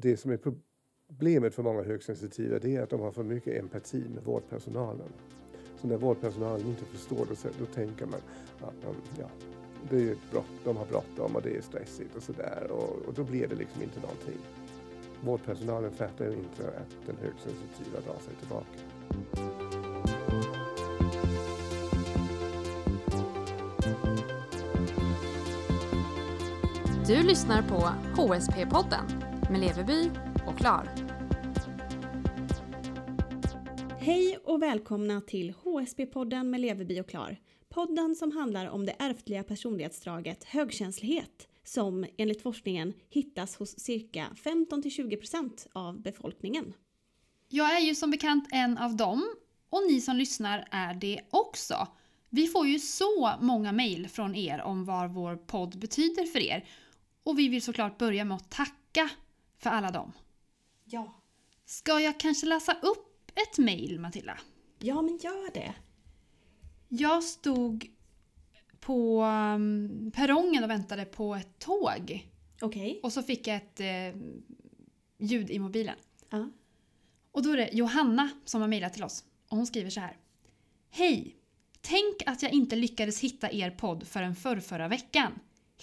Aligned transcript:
det 0.00 0.16
som 0.16 0.30
är 0.30 0.38
problemet 1.08 1.54
för 1.54 1.62
många 1.62 1.82
högsensitiva 1.82 2.58
det 2.58 2.76
är 2.76 2.82
att 2.82 2.90
de 2.90 3.00
har 3.00 3.12
för 3.12 3.22
mycket 3.22 3.62
empati 3.62 4.04
med 4.14 4.24
vårdpersonalen. 4.24 5.12
Så 5.80 5.86
när 5.86 5.96
vårdpersonalen 5.96 6.66
inte 6.66 6.84
förstår 6.84 7.26
det, 7.26 7.50
då 7.58 7.66
tänker 7.66 8.06
man 8.06 8.20
att 8.60 8.74
ja, 9.18 9.28
det 9.90 9.96
är 9.96 10.16
brott, 10.30 10.44
de 10.64 10.76
har 10.76 10.86
bråttom 10.86 11.36
och 11.36 11.42
det 11.42 11.56
är 11.56 11.60
stressigt 11.60 12.16
och 12.16 12.22
sådär 12.22 12.70
och, 12.70 13.08
och 13.08 13.14
då 13.14 13.24
blir 13.24 13.48
det 13.48 13.54
liksom 13.54 13.82
inte 13.82 14.00
någonting. 14.00 14.38
Vårdpersonalen 15.24 15.90
fattar 15.90 16.24
ju 16.24 16.32
inte 16.32 16.68
att 16.68 17.06
den 17.06 17.16
högsensitiva 17.16 18.00
drar 18.00 18.18
sig 18.20 18.34
tillbaka. 18.40 18.78
Du 27.06 27.22
lyssnar 27.22 27.62
på 27.62 27.88
HSP-podden 28.22 29.37
med 29.50 29.60
Leveby 29.60 30.10
och 30.46 30.58
Klar. 30.58 30.88
Hej 33.98 34.38
och 34.44 34.62
välkomna 34.62 35.20
till 35.20 35.52
HSP-podden 35.52 36.44
med 36.44 36.60
Leveby 36.60 37.00
och 37.00 37.08
Klar. 37.08 37.40
Podden 37.68 38.14
som 38.14 38.32
handlar 38.32 38.66
om 38.66 38.86
det 38.86 38.96
ärftliga 38.98 39.42
personlighetsdraget 39.42 40.44
högkänslighet 40.44 41.48
som 41.64 42.06
enligt 42.16 42.42
forskningen 42.42 42.92
hittas 43.10 43.56
hos 43.56 43.78
cirka 43.78 44.26
15-20% 44.44 45.66
av 45.72 46.02
befolkningen. 46.02 46.72
Jag 47.48 47.76
är 47.76 47.80
ju 47.80 47.94
som 47.94 48.10
bekant 48.10 48.48
en 48.52 48.78
av 48.78 48.96
dem 48.96 49.34
och 49.70 49.82
ni 49.88 50.00
som 50.00 50.16
lyssnar 50.16 50.68
är 50.70 50.94
det 50.94 51.20
också. 51.30 51.88
Vi 52.28 52.46
får 52.46 52.66
ju 52.66 52.78
så 52.78 53.32
många 53.40 53.72
mejl 53.72 54.08
från 54.08 54.34
er 54.34 54.62
om 54.62 54.84
vad 54.84 55.14
vår 55.14 55.36
podd 55.36 55.78
betyder 55.78 56.24
för 56.24 56.38
er 56.38 56.68
och 57.22 57.38
vi 57.38 57.48
vill 57.48 57.62
såklart 57.62 57.98
börja 57.98 58.24
med 58.24 58.36
att 58.36 58.50
tacka 58.50 59.10
för 59.58 59.70
alla 59.70 59.90
dem. 59.90 60.12
Ja. 60.84 61.22
Ska 61.64 62.00
jag 62.00 62.20
kanske 62.20 62.46
läsa 62.46 62.72
upp 62.72 63.30
ett 63.34 63.58
mejl, 63.58 64.00
Matilda? 64.00 64.38
Ja, 64.78 65.02
men 65.02 65.18
gör 65.18 65.54
det. 65.54 65.74
Jag 66.88 67.24
stod 67.24 67.86
på 68.80 69.22
um, 69.22 70.10
perrongen 70.14 70.64
och 70.64 70.70
väntade 70.70 71.04
på 71.04 71.34
ett 71.34 71.58
tåg. 71.58 72.30
Okej. 72.60 72.90
Okay. 72.90 73.00
Och 73.02 73.12
så 73.12 73.22
fick 73.22 73.46
jag 73.46 73.56
ett 73.56 73.80
eh, 73.80 74.20
ljud 75.18 75.50
i 75.50 75.58
mobilen. 75.58 75.96
Uh. 76.34 76.46
Och 77.32 77.42
då 77.42 77.50
är 77.50 77.56
det 77.56 77.70
Johanna 77.72 78.30
som 78.44 78.60
har 78.60 78.68
mejlat 78.68 78.94
till 78.94 79.04
oss. 79.04 79.24
Och 79.48 79.56
hon 79.56 79.66
skriver 79.66 79.90
så 79.90 80.00
här. 80.00 80.16
Hej! 80.90 81.36
Tänk 81.80 82.22
att 82.26 82.42
jag 82.42 82.52
inte 82.52 82.76
lyckades 82.76 83.20
hitta 83.20 83.52
er 83.52 83.70
podd 83.70 84.06
förrän 84.08 84.36
förr, 84.36 84.60
förra 84.60 84.88
veckan. 84.88 85.32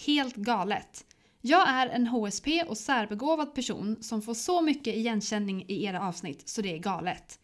Helt 0.06 0.36
galet. 0.36 1.15
Jag 1.48 1.68
är 1.68 1.86
en 1.86 2.06
HSP 2.06 2.62
och 2.62 2.78
särbegåvad 2.78 3.54
person 3.54 3.96
som 4.00 4.22
får 4.22 4.34
så 4.34 4.60
mycket 4.60 4.96
igenkänning 4.96 5.64
i 5.68 5.84
era 5.84 6.08
avsnitt 6.08 6.48
så 6.48 6.62
det 6.62 6.74
är 6.74 6.78
galet. 6.78 7.38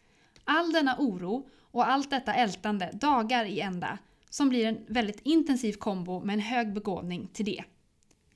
All 0.45 0.72
denna 0.72 0.97
oro 0.98 1.48
och 1.61 1.89
allt 1.89 2.11
detta 2.11 2.34
ältande 2.34 2.91
dagar 2.92 3.45
i 3.45 3.61
ända 3.61 3.98
som 4.30 4.48
blir 4.48 4.67
en 4.67 4.78
väldigt 4.89 5.20
intensiv 5.23 5.73
kombo 5.73 6.20
med 6.25 6.34
en 6.34 6.41
hög 6.41 6.73
begåvning 6.73 7.28
till 7.33 7.45
det. 7.45 7.64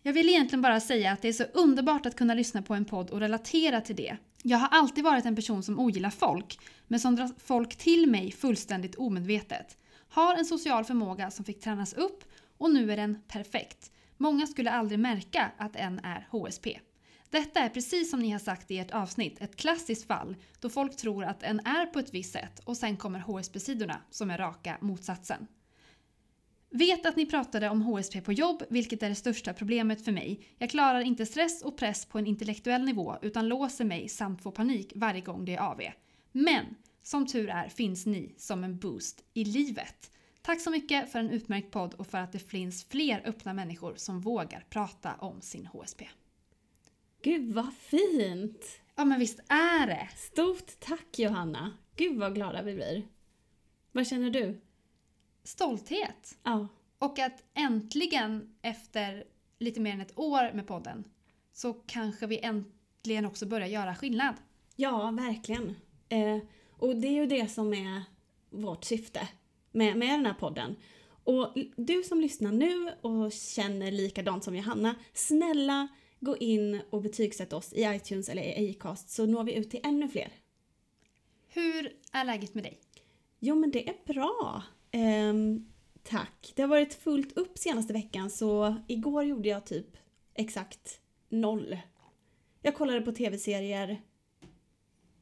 Jag 0.02 0.12
vill 0.12 0.28
egentligen 0.28 0.62
bara 0.62 0.80
säga 0.80 1.12
att 1.12 1.22
det 1.22 1.28
är 1.28 1.32
så 1.32 1.44
underbart 1.44 2.06
att 2.06 2.16
kunna 2.16 2.34
lyssna 2.34 2.62
på 2.62 2.74
en 2.74 2.84
podd 2.84 3.10
och 3.10 3.20
relatera 3.20 3.80
till 3.80 3.96
det. 3.96 4.16
Jag 4.42 4.58
har 4.58 4.68
alltid 4.68 5.04
varit 5.04 5.24
en 5.24 5.36
person 5.36 5.62
som 5.62 5.78
ogillar 5.78 6.10
folk, 6.10 6.58
men 6.86 7.00
som 7.00 7.16
drar 7.16 7.30
folk 7.38 7.76
till 7.76 8.10
mig 8.10 8.32
fullständigt 8.32 8.94
omedvetet. 8.94 9.76
Har 10.08 10.34
en 10.34 10.44
social 10.44 10.84
förmåga 10.84 11.30
som 11.30 11.44
fick 11.44 11.60
tränas 11.60 11.92
upp 11.94 12.24
och 12.58 12.70
nu 12.70 12.92
är 12.92 12.96
den 12.96 13.18
perfekt. 13.28 13.90
Många 14.16 14.46
skulle 14.46 14.70
aldrig 14.70 14.98
märka 14.98 15.50
att 15.58 15.76
en 15.76 15.98
är 15.98 16.28
HSP. 16.30 16.78
Detta 17.30 17.60
är 17.60 17.68
precis 17.68 18.10
som 18.10 18.20
ni 18.20 18.30
har 18.30 18.38
sagt 18.38 18.70
i 18.70 18.78
ert 18.78 18.90
avsnitt 18.90 19.40
ett 19.40 19.56
klassiskt 19.56 20.06
fall 20.06 20.36
då 20.60 20.68
folk 20.68 20.96
tror 20.96 21.24
att 21.24 21.42
en 21.42 21.60
är 21.60 21.86
på 21.86 21.98
ett 21.98 22.14
visst 22.14 22.32
sätt 22.32 22.60
och 22.64 22.76
sen 22.76 22.96
kommer 22.96 23.18
HSP-sidorna 23.20 24.00
som 24.10 24.30
är 24.30 24.38
raka 24.38 24.78
motsatsen. 24.80 25.46
Vet 26.70 27.06
att 27.06 27.16
ni 27.16 27.26
pratade 27.26 27.68
om 27.68 27.82
HSP 27.82 28.20
på 28.20 28.32
jobb, 28.32 28.62
vilket 28.70 29.02
är 29.02 29.08
det 29.08 29.14
största 29.14 29.52
problemet 29.52 30.04
för 30.04 30.12
mig. 30.12 30.40
Jag 30.58 30.70
klarar 30.70 31.00
inte 31.00 31.26
stress 31.26 31.62
och 31.62 31.76
press 31.76 32.04
på 32.04 32.18
en 32.18 32.26
intellektuell 32.26 32.84
nivå 32.84 33.16
utan 33.22 33.48
låser 33.48 33.84
mig 33.84 34.08
samt 34.08 34.42
får 34.42 34.50
panik 34.50 34.92
varje 34.94 35.20
gång 35.20 35.44
det 35.44 35.54
är 35.54 35.60
AV. 35.60 35.80
Men 36.32 36.64
som 37.02 37.26
tur 37.26 37.48
är 37.48 37.68
finns 37.68 38.06
ni 38.06 38.34
som 38.38 38.64
en 38.64 38.78
boost 38.78 39.24
i 39.34 39.44
livet. 39.44 40.10
Tack 40.46 40.60
så 40.60 40.70
mycket 40.70 41.12
för 41.12 41.18
en 41.18 41.30
utmärkt 41.30 41.70
podd 41.70 41.94
och 41.94 42.06
för 42.06 42.18
att 42.18 42.32
det 42.32 42.38
finns 42.38 42.84
fler 42.84 43.22
öppna 43.24 43.52
människor 43.52 43.94
som 43.96 44.20
vågar 44.20 44.64
prata 44.70 45.14
om 45.14 45.40
sin 45.40 45.66
HSP. 45.66 46.08
Gud 47.22 47.54
vad 47.54 47.74
fint! 47.74 48.80
Ja 48.94 49.04
men 49.04 49.18
visst 49.18 49.38
är 49.48 49.86
det! 49.86 50.08
Stort 50.16 50.80
tack 50.80 51.18
Johanna! 51.18 51.72
Gud 51.96 52.18
vad 52.18 52.34
glada 52.34 52.62
vi 52.62 52.74
blir. 52.74 53.02
Vad 53.92 54.06
känner 54.06 54.30
du? 54.30 54.60
Stolthet. 55.44 56.38
Ja. 56.42 56.68
Och 56.98 57.18
att 57.18 57.42
äntligen 57.54 58.54
efter 58.62 59.24
lite 59.58 59.80
mer 59.80 59.92
än 59.92 60.00
ett 60.00 60.18
år 60.18 60.52
med 60.52 60.66
podden 60.66 61.04
så 61.52 61.72
kanske 61.72 62.26
vi 62.26 62.40
äntligen 62.40 63.26
också 63.26 63.46
börjar 63.46 63.68
göra 63.68 63.94
skillnad. 63.94 64.34
Ja, 64.76 65.10
verkligen. 65.10 65.76
Eh, 66.08 66.38
och 66.70 66.96
det 66.96 67.08
är 67.08 67.14
ju 67.14 67.26
det 67.26 67.48
som 67.48 67.74
är 67.74 68.02
vårt 68.50 68.84
syfte 68.84 69.28
med, 69.76 69.96
med 69.96 70.08
den 70.08 70.26
här 70.26 70.34
podden. 70.34 70.76
Och 71.24 71.54
du 71.76 72.02
som 72.02 72.20
lyssnar 72.20 72.52
nu 72.52 72.92
och 73.00 73.32
känner 73.32 73.90
likadant 73.90 74.44
som 74.44 74.56
Johanna, 74.56 74.94
snälla 75.12 75.88
gå 76.20 76.36
in 76.36 76.80
och 76.90 77.02
betygsätt 77.02 77.52
oss 77.52 77.72
i 77.72 77.82
iTunes 77.82 78.28
eller 78.28 78.42
i 78.42 78.70
Acast 78.70 79.10
så 79.10 79.26
når 79.26 79.44
vi 79.44 79.54
ut 79.54 79.70
till 79.70 79.80
ännu 79.84 80.08
fler. 80.08 80.32
Hur 81.48 81.92
är 82.12 82.24
läget 82.24 82.54
med 82.54 82.64
dig? 82.64 82.80
Jo 83.38 83.54
men 83.54 83.70
det 83.70 83.88
är 83.88 84.12
bra. 84.12 84.62
Ehm, 84.90 85.66
tack. 86.02 86.52
Det 86.56 86.62
har 86.62 86.68
varit 86.68 86.94
fullt 86.94 87.38
upp 87.38 87.58
senaste 87.58 87.92
veckan 87.92 88.30
så 88.30 88.76
igår 88.88 89.24
gjorde 89.24 89.48
jag 89.48 89.66
typ 89.66 89.96
exakt 90.34 91.00
noll. 91.28 91.78
Jag 92.62 92.74
kollade 92.74 93.00
på 93.00 93.12
tv-serier 93.12 94.02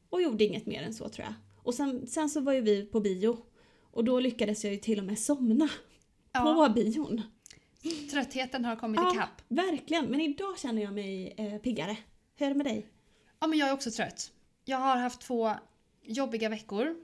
och 0.09 0.21
gjorde 0.21 0.43
inget 0.43 0.65
mer 0.65 0.81
än 0.81 0.93
så 0.93 1.09
tror 1.09 1.25
jag. 1.25 1.33
Och 1.63 1.73
sen, 1.73 2.07
sen 2.07 2.29
så 2.29 2.41
var 2.41 2.53
ju 2.53 2.61
vi 2.61 2.85
på 2.85 2.99
bio 2.99 3.37
och 3.95 4.03
då 4.03 4.19
lyckades 4.19 4.63
jag 4.63 4.73
ju 4.73 4.79
till 4.79 4.99
och 4.99 5.05
med 5.05 5.19
somna 5.19 5.69
ja. 6.31 6.41
på 6.41 6.73
bion. 6.73 7.21
Tröttheten 8.11 8.65
har 8.65 8.75
kommit 8.75 9.01
ja, 9.01 9.13
ikapp. 9.13 9.41
verkligen. 9.47 10.05
Men 10.05 10.21
idag 10.21 10.59
känner 10.59 10.81
jag 10.81 10.93
mig 10.93 11.33
eh, 11.37 11.57
piggare. 11.57 11.97
Hur 12.35 12.45
är 12.45 12.49
det 12.49 12.55
med 12.55 12.65
dig? 12.65 12.87
Ja, 13.39 13.47
men 13.47 13.59
jag 13.59 13.69
är 13.69 13.73
också 13.73 13.91
trött. 13.91 14.31
Jag 14.65 14.77
har 14.77 14.97
haft 14.97 15.21
två 15.21 15.51
jobbiga 16.01 16.49
veckor. 16.49 16.95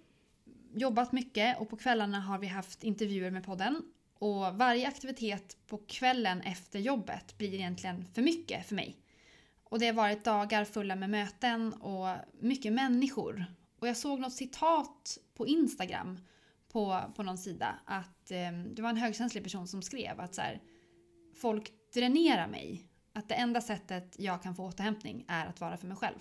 Jobbat 0.74 1.12
mycket 1.12 1.59
och 1.59 1.69
på 1.69 1.78
kvällarna 1.78 2.19
har 2.19 2.40
vi 2.40 2.47
haft 2.47 2.84
intervjuer 2.84 3.31
med 3.31 3.46
podden. 3.46 3.81
Och 4.19 4.56
varje 4.57 4.88
aktivitet 4.88 5.57
på 5.68 5.78
kvällen 5.78 6.41
efter 6.41 6.80
jobbet 6.80 7.38
blir 7.38 7.53
egentligen 7.53 8.06
för 8.13 8.22
mycket 8.22 8.68
för 8.68 8.75
mig. 8.75 8.97
Och 9.63 9.80
det 9.80 9.85
har 9.85 9.94
varit 9.94 10.24
dagar 10.24 10.66
fulla 10.66 10.96
med 10.96 11.09
möten 11.09 11.74
och 11.74 12.16
mycket 12.40 12.74
människor. 12.74 13.46
Och 13.80 13.88
jag 13.88 13.97
såg 13.97 14.19
något 14.19 14.34
citat 14.34 15.18
på 15.34 15.47
Instagram 15.47 16.18
på, 16.71 17.01
på 17.15 17.23
någon 17.23 17.37
sida 17.37 17.79
att 17.85 18.31
eh, 18.31 18.51
det 18.51 18.81
var 18.81 18.89
en 18.89 18.97
högkänslig 18.97 19.43
person 19.43 19.67
som 19.67 19.81
skrev 19.81 20.19
att 20.19 20.35
så 20.35 20.41
här, 20.41 20.61
folk 21.35 21.71
dränerar 21.93 22.47
mig. 22.47 22.87
Att 23.13 23.29
det 23.29 23.35
enda 23.35 23.61
sättet 23.61 24.15
jag 24.19 24.43
kan 24.43 24.55
få 24.55 24.65
återhämtning 24.65 25.25
är 25.27 25.45
att 25.45 25.61
vara 25.61 25.77
för 25.77 25.87
mig 25.87 25.97
själv. 25.97 26.17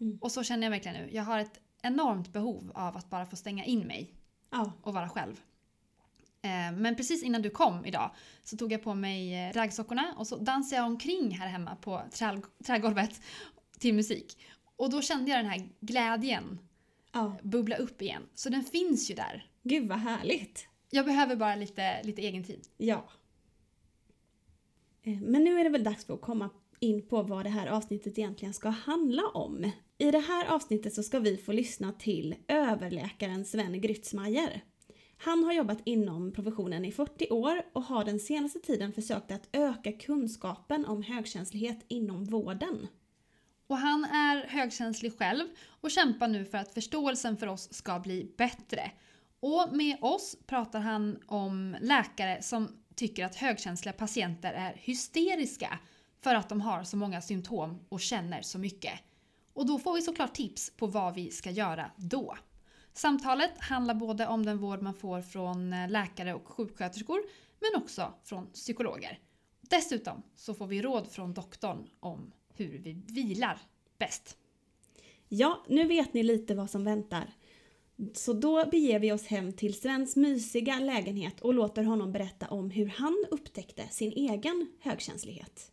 Mm. 0.00 0.18
Och 0.20 0.32
så 0.32 0.42
känner 0.42 0.66
jag 0.66 0.70
verkligen 0.70 0.96
nu. 0.96 1.10
Jag 1.12 1.22
har 1.22 1.38
ett 1.38 1.60
enormt 1.82 2.32
behov 2.32 2.72
av 2.74 2.96
att 2.96 3.10
bara 3.10 3.26
få 3.26 3.36
stänga 3.36 3.64
in 3.64 3.86
mig 3.86 4.14
ja. 4.50 4.72
och 4.82 4.94
vara 4.94 5.08
själv. 5.08 5.40
Eh, 6.42 6.72
men 6.72 6.96
precis 6.96 7.22
innan 7.22 7.42
du 7.42 7.50
kom 7.50 7.84
idag 7.84 8.10
så 8.42 8.56
tog 8.56 8.72
jag 8.72 8.82
på 8.82 8.94
mig 8.94 9.34
eh, 9.34 9.52
ragsockorna 9.52 10.14
och 10.16 10.26
så 10.26 10.36
dansade 10.36 10.76
jag 10.76 10.86
omkring 10.86 11.30
här 11.30 11.48
hemma 11.48 11.76
på 11.76 12.02
trädgolvet 12.64 13.20
till 13.78 13.94
musik. 13.94 14.38
Och 14.76 14.90
då 14.90 15.02
kände 15.02 15.30
jag 15.30 15.38
den 15.38 15.50
här 15.50 15.68
glädjen 15.80 16.58
ja. 17.12 17.36
bubbla 17.42 17.76
upp 17.76 18.02
igen. 18.02 18.22
Så 18.34 18.48
den 18.48 18.64
finns 18.64 19.10
ju 19.10 19.14
där. 19.14 19.46
Gud 19.68 19.88
vad 19.88 19.98
härligt! 19.98 20.68
Jag 20.90 21.04
behöver 21.04 21.36
bara 21.36 21.56
lite, 21.56 22.02
lite 22.02 22.22
egen 22.22 22.44
tid. 22.44 22.68
Ja. 22.76 23.08
Eh, 25.02 25.20
men 25.20 25.44
nu 25.44 25.60
är 25.60 25.64
det 25.64 25.70
väl 25.70 25.84
dags 25.84 26.04
för 26.04 26.14
att 26.14 26.20
komma 26.20 26.50
in 26.80 27.08
på 27.08 27.22
vad 27.22 27.44
det 27.44 27.50
här 27.50 27.66
avsnittet 27.66 28.18
egentligen 28.18 28.54
ska 28.54 28.68
handla 28.68 29.22
om. 29.28 29.70
I 29.98 30.10
det 30.10 30.18
här 30.18 30.46
avsnittet 30.46 30.94
så 30.94 31.02
ska 31.02 31.18
vi 31.18 31.36
få 31.36 31.52
lyssna 31.52 31.92
till 31.92 32.34
överläkaren 32.48 33.44
Sven 33.44 33.80
Grytzmeier. 33.80 34.64
Han 35.16 35.44
har 35.44 35.52
jobbat 35.52 35.78
inom 35.84 36.32
professionen 36.32 36.84
i 36.84 36.92
40 36.92 37.30
år 37.30 37.62
och 37.72 37.82
har 37.82 38.04
den 38.04 38.20
senaste 38.20 38.58
tiden 38.58 38.92
försökt 38.92 39.30
att 39.30 39.48
öka 39.52 39.92
kunskapen 39.92 40.86
om 40.86 41.02
högkänslighet 41.02 41.84
inom 41.88 42.24
vården. 42.24 42.88
Och 43.66 43.76
han 43.76 44.04
är 44.04 44.46
högkänslig 44.46 45.18
själv 45.18 45.48
och 45.66 45.90
kämpar 45.90 46.28
nu 46.28 46.44
för 46.44 46.58
att 46.58 46.74
förståelsen 46.74 47.36
för 47.36 47.46
oss 47.46 47.74
ska 47.74 47.98
bli 47.98 48.34
bättre. 48.36 48.92
Och 49.40 49.68
med 49.72 49.96
oss 50.00 50.36
pratar 50.46 50.80
han 50.80 51.22
om 51.26 51.76
läkare 51.80 52.42
som 52.42 52.68
tycker 52.94 53.24
att 53.24 53.36
högkänsliga 53.36 53.92
patienter 53.92 54.52
är 54.52 54.74
hysteriska 54.76 55.78
för 56.20 56.34
att 56.34 56.48
de 56.48 56.60
har 56.60 56.84
så 56.84 56.96
många 56.96 57.20
symptom 57.20 57.80
och 57.88 58.00
känner 58.00 58.42
så 58.42 58.58
mycket. 58.58 59.00
Och 59.52 59.66
då 59.66 59.78
får 59.78 59.94
vi 59.94 60.02
såklart 60.02 60.34
tips 60.34 60.72
på 60.76 60.86
vad 60.86 61.14
vi 61.14 61.30
ska 61.30 61.50
göra 61.50 61.90
då. 61.96 62.36
Samtalet 62.92 63.58
handlar 63.58 63.94
både 63.94 64.26
om 64.26 64.46
den 64.46 64.58
vård 64.58 64.82
man 64.82 64.94
får 64.94 65.22
från 65.22 65.72
eh, 65.72 65.88
läkare 65.88 66.34
och 66.34 66.48
sjuksköterskor 66.48 67.20
men 67.60 67.82
också 67.82 68.14
från 68.24 68.52
psykologer. 68.52 69.18
Dessutom 69.60 70.22
så 70.36 70.54
får 70.54 70.66
vi 70.66 70.82
råd 70.82 71.10
från 71.10 71.34
doktorn 71.34 71.88
om 72.00 72.32
hur 72.54 72.78
vi 72.78 72.92
vilar 72.92 73.58
bäst. 73.98 74.36
Ja, 75.28 75.64
nu 75.68 75.84
vet 75.84 76.14
ni 76.14 76.22
lite 76.22 76.54
vad 76.54 76.70
som 76.70 76.84
väntar. 76.84 77.34
Så 78.12 78.32
då 78.32 78.64
beger 78.70 78.98
vi 78.98 79.12
oss 79.12 79.26
hem 79.26 79.52
till 79.52 79.74
Svens 79.74 80.16
mysiga 80.16 80.80
lägenhet 80.80 81.40
och 81.40 81.54
låter 81.54 81.82
honom 81.82 82.12
berätta 82.12 82.46
om 82.46 82.70
hur 82.70 82.86
han 82.86 83.24
upptäckte 83.30 83.82
sin 83.82 84.12
egen 84.12 84.66
högkänslighet. 84.80 85.72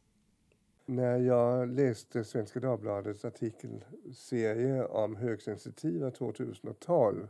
När 0.86 1.18
jag 1.18 1.70
läste 1.70 2.24
Svenska 2.24 2.60
Dagbladets 2.60 3.26
artikelserie 3.26 4.86
om 4.86 5.16
högsensitiva 5.16 6.12
2012 6.12 7.28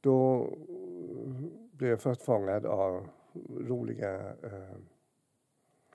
då 0.00 0.50
blev 1.72 1.90
jag 1.90 2.00
först 2.00 2.22
fångad 2.22 2.66
av 2.66 3.08
roliga 3.58 4.20
eh, 4.42 4.76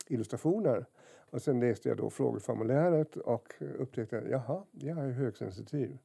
illustrationer. 0.08 0.86
Och 1.32 1.42
sen 1.42 1.60
läste 1.60 1.90
jag 1.90 1.98
då 1.98 2.10
frågeformuläret 2.10 3.16
och 3.16 3.54
upptäckte 3.80 4.18
att 4.18 4.30
jaha, 4.30 4.64
jag 4.72 4.98
är 4.98 5.12
högsensitiv. 5.12 5.98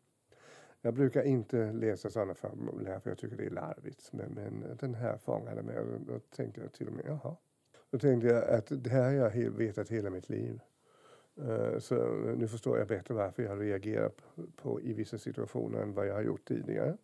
Jag 0.84 0.94
brukar 0.94 1.22
inte 1.22 1.72
läsa 1.72 2.10
sådana 2.10 2.34
formulär 2.34 3.00
för 3.00 3.10
jag 3.10 3.18
tycker 3.18 3.36
det 3.36 3.46
är 3.46 3.50
larvigt. 3.50 4.12
Men, 4.12 4.30
men 4.30 4.76
den 4.80 4.94
här 4.94 5.16
fångade 5.16 5.62
mig 5.62 5.78
och 5.78 6.00
då 6.00 6.18
tänkte 6.18 6.60
jag 6.60 6.72
till 6.72 6.86
och 6.86 6.92
med 6.92 7.04
jaha. 7.06 7.36
Då 7.90 7.98
tänkte 7.98 8.28
jag 8.28 8.48
att 8.48 8.66
det 8.84 8.90
här 8.90 9.02
har 9.02 9.10
jag 9.12 9.50
vetat 9.50 9.88
hela 9.88 10.10
mitt 10.10 10.28
liv. 10.28 10.60
Eh, 11.36 11.78
så 11.78 11.94
nu 12.36 12.48
förstår 12.48 12.78
jag 12.78 12.88
bättre 12.88 13.14
varför 13.14 13.42
jag 13.42 13.60
reagerar 13.60 14.08
på, 14.08 14.46
på, 14.56 14.80
i 14.80 14.92
vissa 14.92 15.18
situationer 15.18 15.82
än 15.82 15.94
vad 15.94 16.06
jag 16.06 16.14
har 16.14 16.22
gjort 16.22 16.48
tidigare. 16.48 16.96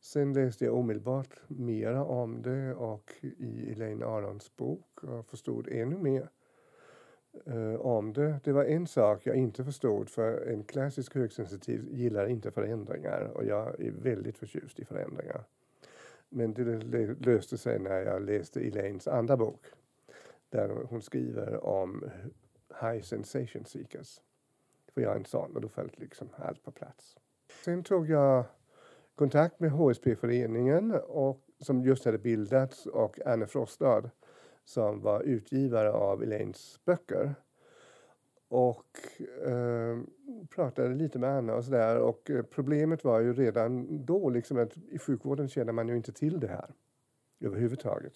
Sen 0.00 0.32
läste 0.32 0.64
jag 0.64 0.74
omedelbart 0.74 1.40
mera 1.48 2.04
om 2.04 2.42
det 2.42 2.74
och 2.74 3.12
i 3.20 3.72
Elaine 3.72 4.02
Arons 4.02 4.56
bok 4.56 5.04
och 5.04 5.26
förstod 5.26 5.68
ännu 5.68 5.98
mer 5.98 6.28
eh, 7.46 7.74
om 7.74 8.12
det. 8.12 8.40
Det 8.44 8.52
var 8.52 8.64
en 8.64 8.86
sak 8.86 9.26
jag 9.26 9.36
inte 9.36 9.64
förstod 9.64 10.08
för 10.08 10.46
en 10.46 10.64
klassisk 10.64 11.14
högsensitiv 11.14 11.88
gillar 11.90 12.26
inte 12.26 12.50
förändringar 12.50 13.30
och 13.34 13.44
jag 13.44 13.80
är 13.80 13.90
väldigt 13.90 14.38
förtjust 14.38 14.80
i 14.80 14.84
förändringar. 14.84 15.44
Men 16.28 16.54
det 16.54 17.26
löste 17.26 17.58
sig 17.58 17.78
när 17.78 18.02
jag 18.02 18.22
läste 18.22 18.60
Elaines 18.60 19.08
andra 19.08 19.36
bok 19.36 19.66
där 20.50 20.68
hon 20.88 21.02
skriver 21.02 21.64
om 21.64 22.10
high 22.80 23.02
sensation 23.02 23.64
seekers. 23.64 24.20
För 24.94 25.00
jag 25.00 25.12
är 25.12 25.16
en 25.16 25.24
sån 25.24 25.54
och 25.54 25.60
då 25.60 25.68
föll 25.68 25.90
liksom 25.96 26.28
allt 26.36 26.64
på 26.64 26.70
plats. 26.70 27.16
Sen 27.64 27.82
tog 27.82 28.10
jag 28.10 28.44
kontakt 29.14 29.60
med 29.60 29.70
HSP-föreningen 29.70 30.94
och, 30.94 31.40
som 31.58 31.82
just 31.82 32.04
hade 32.04 32.18
bildats 32.18 32.86
och 32.86 33.26
Anne 33.26 33.46
Frostad 33.46 34.10
som 34.64 35.00
var 35.00 35.22
utgivare 35.22 35.92
av 35.92 36.22
Elaines 36.22 36.80
böcker. 36.84 37.34
Och 38.48 38.86
eh, 39.46 39.98
pratade 40.54 40.94
lite 40.94 41.18
med 41.18 41.30
Anna 41.30 41.54
och 41.54 41.64
sådär 41.64 41.98
och 41.98 42.30
eh, 42.30 42.42
problemet 42.42 43.04
var 43.04 43.20
ju 43.20 43.32
redan 43.32 44.04
då 44.04 44.30
liksom 44.30 44.58
att 44.58 44.76
i 44.76 44.98
sjukvården 44.98 45.48
känner 45.48 45.72
man 45.72 45.88
ju 45.88 45.96
inte 45.96 46.12
till 46.12 46.40
det 46.40 46.48
här 46.48 46.74
överhuvudtaget. 47.40 48.12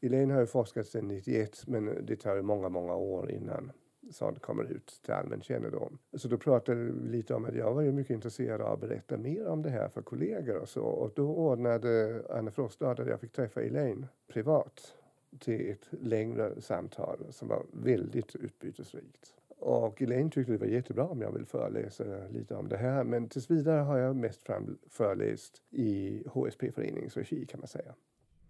Elaine 0.00 0.30
har 0.30 0.40
ju 0.40 0.46
forskat 0.46 0.86
sedan 0.86 1.08
91 1.08 1.66
men 1.66 2.06
det 2.06 2.16
tar 2.16 2.36
ju 2.36 2.42
många, 2.42 2.68
många 2.68 2.94
år 2.94 3.30
innan 3.30 3.72
sånt 4.10 4.42
kommer 4.42 4.64
ut 4.64 5.00
till 5.04 5.12
allmän 5.14 5.42
kännedom. 5.42 5.98
Så 6.12 6.28
då 6.28 6.38
pratade 6.38 6.80
vi 6.80 6.92
lite 7.08 7.34
om 7.34 7.44
att 7.44 7.54
jag 7.54 7.74
var 7.74 7.82
ju 7.82 7.92
mycket 7.92 8.14
intresserad 8.14 8.60
av 8.60 8.72
att 8.72 8.80
berätta 8.80 9.16
mer 9.16 9.46
om 9.46 9.62
det 9.62 9.70
här 9.70 9.88
för 9.88 10.02
kollegor 10.02 10.56
och 10.56 10.68
så. 10.68 10.82
Och 10.82 11.12
då 11.14 11.28
ordnade 11.28 12.22
Anna 12.30 12.50
Frostad 12.50 13.00
att 13.00 13.08
jag 13.08 13.20
fick 13.20 13.32
träffa 13.32 13.62
Elaine 13.62 14.06
privat 14.32 14.94
till 15.38 15.70
ett 15.70 15.88
längre 15.90 16.60
samtal 16.60 17.26
som 17.30 17.48
var 17.48 17.66
väldigt 17.72 18.36
utbytesrikt. 18.36 19.34
Och 19.58 20.02
Elaine 20.02 20.30
tyckte 20.30 20.52
det 20.52 20.58
var 20.58 20.66
jättebra 20.66 21.04
om 21.04 21.20
jag 21.20 21.32
vill 21.32 21.46
föreläsa 21.46 22.04
lite 22.30 22.54
om 22.54 22.68
det 22.68 22.76
här. 22.76 23.04
Men 23.04 23.28
tills 23.28 23.50
vidare 23.50 23.80
har 23.80 23.98
jag 23.98 24.16
mest 24.16 24.42
fram 24.42 24.78
föreläst 24.88 25.62
i 25.70 26.22
HSP-föreningens 26.28 27.16
regi 27.16 27.46
kan 27.46 27.60
man 27.60 27.68
säga. 27.68 27.94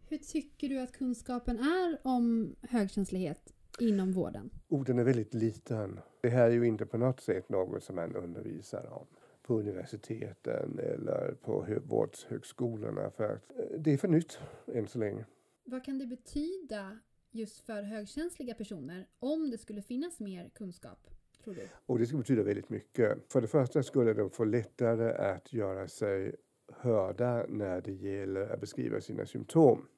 Hur 0.09 0.19
tycker 0.19 0.69
du 0.69 0.81
att 0.81 0.93
kunskapen 0.93 1.59
är 1.59 1.99
om 2.03 2.57
högkänslighet 2.63 3.53
inom 3.81 4.13
vården? 4.13 4.51
Oh, 4.69 4.85
den 4.85 4.99
är 4.99 5.05
väldigt 5.05 5.35
liten. 5.35 6.01
Det 6.21 6.29
här 6.29 6.47
är 6.47 6.51
ju 6.51 6.67
inte 6.67 6.87
på 6.87 6.99
något 6.99 7.21
sätt 7.21 7.49
något 7.49 7.83
som 7.83 7.97
man 7.97 8.17
undervisar 8.17 8.93
om 8.93 9.07
på 9.43 9.59
universiteten 9.61 10.79
eller 10.79 11.35
på 11.43 11.67
vårdhögskolorna 11.85 13.11
för 13.11 13.25
att 13.25 13.59
eh, 13.59 13.79
det 13.79 13.93
är 13.93 13.97
för 13.97 14.09
nytt 14.09 14.39
än 14.75 14.89
så 14.89 14.99
länge. 14.99 15.25
Vad 15.71 15.85
kan 15.85 15.99
det 15.99 16.07
betyda 16.07 16.99
just 17.31 17.61
för 17.61 17.83
högkänsliga 17.83 18.55
personer 18.55 19.09
om 19.19 19.51
det 19.51 19.59
skulle 19.59 19.83
finnas 19.83 20.21
mer 20.21 20.51
kunskap? 20.55 20.99
Tror 21.45 21.55
du? 21.55 21.69
Och 21.87 21.99
det 21.99 22.07
skulle 22.07 22.23
betyda 22.23 22.43
väldigt 22.43 22.69
mycket. 22.69 23.33
För 23.33 23.41
det 23.41 23.47
första 23.47 23.83
skulle 23.83 24.13
de 24.15 24.31
få 24.31 24.45
lättare 24.45 25.13
att 25.13 25.53
göra 25.53 25.89
sig 25.89 26.37
hörda 26.73 27.47
när 27.49 27.81
det 27.81 27.93
gäller 27.93 28.49
att 28.49 28.61
beskriva 28.61 29.01
sina 29.01 29.27
symptom. 29.27 29.89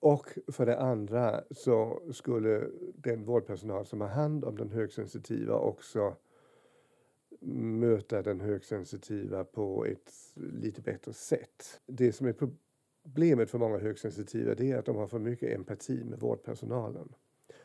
Och 0.00 0.38
för 0.52 0.66
det 0.66 0.78
andra 0.80 1.44
så 1.50 2.02
skulle 2.12 2.68
den 2.94 3.24
vårdpersonal 3.24 3.86
som 3.86 4.00
har 4.00 4.08
hand 4.08 4.44
om 4.44 4.56
den 4.56 4.70
högsensitiva 4.70 5.54
också 5.54 6.16
möta 7.40 8.22
den 8.22 8.40
högsensitiva 8.40 9.44
på 9.44 9.84
ett 9.84 10.12
lite 10.34 10.82
bättre 10.82 11.12
sätt. 11.12 11.80
Det 11.86 12.12
som 12.12 12.26
är 12.26 12.32
problemet 13.02 13.50
för 13.50 13.58
många 13.58 13.78
högsensitiva 13.78 14.54
det 14.54 14.70
är 14.70 14.78
att 14.78 14.84
de 14.84 14.96
har 14.96 15.06
för 15.06 15.18
mycket 15.18 15.58
empati 15.58 16.04
med 16.04 16.20
vårdpersonalen. 16.20 17.14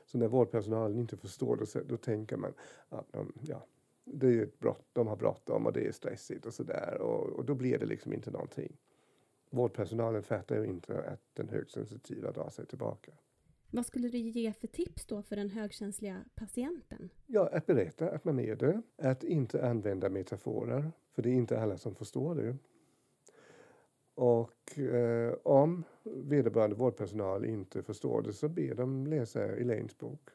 Så 0.05 0.17
när 0.17 0.27
vårdpersonalen 0.27 0.99
inte 0.99 1.17
förstår 1.17 1.55
det 1.57 1.83
då 1.83 1.97
tänker 1.97 2.37
man 2.37 2.53
att 2.89 3.11
de, 3.11 3.33
ja, 3.41 3.65
det 4.05 4.27
är 4.27 4.49
brott, 4.59 4.85
de 4.93 5.07
har 5.07 5.15
bråttom 5.15 5.65
och 5.65 5.73
det 5.73 5.87
är 5.87 5.91
stressigt 5.91 6.45
och 6.45 6.53
sådär 6.53 6.97
och, 7.01 7.29
och 7.29 7.45
då 7.45 7.55
blir 7.55 7.77
det 7.77 7.85
liksom 7.85 8.13
inte 8.13 8.31
någonting. 8.31 8.77
Vårdpersonalen 9.49 10.23
fattar 10.23 10.55
ju 10.55 10.65
inte 10.65 11.01
att 11.01 11.21
den 11.33 11.49
högsensitiva 11.49 12.31
drar 12.31 12.49
sig 12.49 12.65
tillbaka. 12.65 13.11
Vad 13.71 13.85
skulle 13.85 14.09
du 14.09 14.17
ge 14.17 14.53
för 14.53 14.67
tips 14.67 15.05
då 15.05 15.21
för 15.23 15.35
den 15.35 15.49
högkänsliga 15.49 16.23
patienten? 16.35 17.09
Ja, 17.25 17.49
att 17.53 17.65
berätta 17.65 18.09
att 18.09 18.25
man 18.25 18.39
är 18.39 18.55
det. 18.55 18.81
Att 18.97 19.23
inte 19.23 19.69
använda 19.69 20.09
metaforer, 20.09 20.91
för 21.11 21.21
det 21.21 21.29
är 21.29 21.33
inte 21.33 21.59
alla 21.61 21.77
som 21.77 21.95
förstår 21.95 22.35
det. 22.35 22.57
Och 24.17 24.79
eh, 24.79 25.33
om 25.43 25.83
vederbörande 26.03 26.75
vårdpersonal 26.75 27.45
inte 27.45 27.83
förstår 27.83 28.21
det 28.21 28.33
så 28.33 28.49
ber 28.49 28.75
de 28.75 29.07
läsa 29.07 29.43
Elaines 29.43 29.97
bok. 29.97 30.29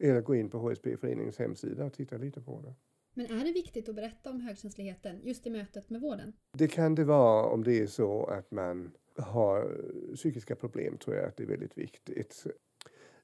Eller 0.00 0.20
gå 0.20 0.34
in 0.34 0.50
på 0.50 0.58
HSP-föreningens 0.58 1.38
hemsida 1.38 1.84
och 1.84 1.92
titta 1.92 2.16
lite 2.16 2.40
på 2.40 2.60
det. 2.60 2.74
Men 3.14 3.26
är 3.26 3.44
det 3.44 3.52
viktigt 3.52 3.88
att 3.88 3.94
berätta 3.94 4.30
om 4.30 4.40
högkänsligheten 4.40 5.20
just 5.22 5.46
i 5.46 5.50
mötet 5.50 5.90
med 5.90 6.00
vården? 6.00 6.32
Det 6.52 6.68
kan 6.68 6.94
det 6.94 7.04
vara 7.04 7.46
om 7.46 7.64
det 7.64 7.78
är 7.78 7.86
så 7.86 8.24
att 8.24 8.50
man 8.50 8.92
har 9.16 9.76
psykiska 10.14 10.56
problem 10.56 10.96
tror 10.96 11.16
jag 11.16 11.24
att 11.24 11.36
det 11.36 11.42
är 11.42 11.48
väldigt 11.48 11.78
viktigt. 11.78 12.46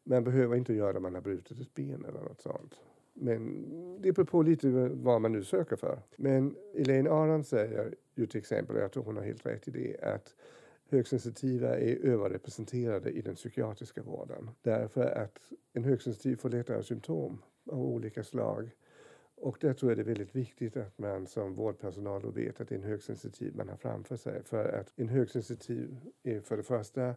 Man 0.04 0.24
behöver 0.24 0.56
inte 0.56 0.74
göra 0.74 0.92
det 0.92 0.96
om 0.96 1.02
man 1.02 1.14
har 1.14 1.22
brutit 1.22 1.60
ett 1.60 1.74
ben 1.74 2.04
eller 2.04 2.20
något 2.20 2.40
sånt. 2.40 2.80
Men 3.18 3.64
det 4.00 4.12
beror 4.12 4.26
på 4.26 4.42
lite 4.42 4.68
vad 4.88 5.20
man 5.20 5.32
nu 5.32 5.44
söker 5.44 5.76
för. 5.76 5.98
Men 6.16 6.56
Elaine 6.74 7.06
Aron 7.06 7.44
säger 7.44 7.94
ju 8.14 8.26
till 8.26 8.38
exempel, 8.38 8.76
och 8.76 8.82
jag 8.82 8.92
tror 8.92 9.04
hon 9.04 9.16
har 9.16 9.24
helt 9.24 9.46
rätt 9.46 9.68
i 9.68 9.70
det, 9.70 10.00
att 10.02 10.34
högsensitiva 10.90 11.78
är 11.78 11.96
överrepresenterade 11.96 13.10
i 13.10 13.22
den 13.22 13.34
psykiatriska 13.34 14.02
vården. 14.02 14.50
Därför 14.62 15.04
att 15.04 15.38
en 15.72 15.84
högsensitiv 15.84 16.36
får 16.36 16.50
lättare 16.50 16.82
symptom 16.82 17.42
av 17.70 17.80
olika 17.80 18.24
slag 18.24 18.70
och 19.36 19.58
där 19.60 19.72
tror 19.72 19.90
jag 19.90 19.98
det 19.98 20.02
är 20.02 20.14
väldigt 20.14 20.36
viktigt 20.36 20.76
att 20.76 20.98
man 20.98 21.26
som 21.26 21.54
vårdpersonal 21.54 22.22
då 22.22 22.30
vet 22.30 22.60
att 22.60 22.68
det 22.68 22.74
är 22.74 22.78
en 22.78 22.84
högsensitiv 22.84 23.56
man 23.56 23.68
har 23.68 23.76
framför 23.76 24.16
sig. 24.16 24.42
För 24.44 24.64
att 24.64 24.92
en 24.96 25.08
högsensitiv 25.08 25.96
är 26.22 26.40
för 26.40 26.56
det 26.56 26.62
första 26.62 27.14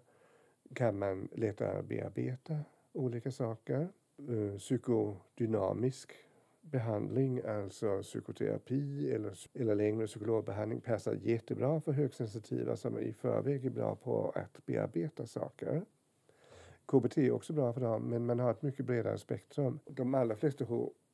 kan 0.76 1.00
man 1.00 1.28
lättare 1.32 1.82
bearbeta 1.82 2.58
olika 2.94 3.32
saker. 3.32 3.88
Eh, 4.28 4.58
psykodynamisk 4.58 6.14
behandling, 6.62 7.42
alltså 7.42 8.02
psykoterapi 8.02 9.12
eller, 9.12 9.34
eller 9.54 9.76
längre 9.76 10.08
psykologbehandling 10.08 10.82
passar 10.82 11.14
jättebra 11.14 11.82
för 11.82 11.92
högsensitiva 11.92 12.76
som 12.76 13.00
i 13.00 13.14
förväg 13.14 13.66
är 13.66 13.70
bra 13.70 13.96
på 13.96 14.32
att 14.36 14.66
bearbeta 14.66 15.26
saker. 15.26 15.86
KBT 16.86 17.18
är 17.18 17.32
också 17.32 17.54
bra 17.54 17.74
för 17.74 17.82
dem, 17.82 18.10
men 18.10 18.26
man 18.26 18.40
har 18.40 18.52
ett 18.52 18.62
mycket 18.62 18.86
bredare 18.86 19.18
spektrum. 19.18 19.80
De 19.86 20.16
allra 20.16 20.36
flesta 20.36 20.66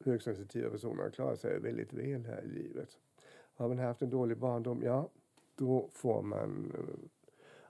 högsensitiva 0.06 0.70
personer 0.70 1.10
klarar 1.10 1.36
sig 1.36 1.60
väldigt 1.60 1.94
väl 1.94 2.26
här 2.26 2.42
i 2.46 2.48
livet. 2.48 2.90
Har 3.56 3.68
man 3.68 3.80
haft 3.80 4.02
en 4.02 4.10
dålig 4.10 4.38
barndom, 4.38 4.82
ja, 4.84 5.10
då 5.56 5.90
får 5.94 6.22
man 6.22 6.74
eh, 6.78 7.10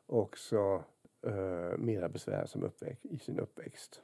också 0.06 0.84
uh, 1.28 1.78
mera 1.78 2.10
besvär 2.10 2.46
som 2.46 2.64
uppväxt, 2.64 3.06
i 3.06 3.18
sin 3.18 3.40
uppväxt 3.40 4.02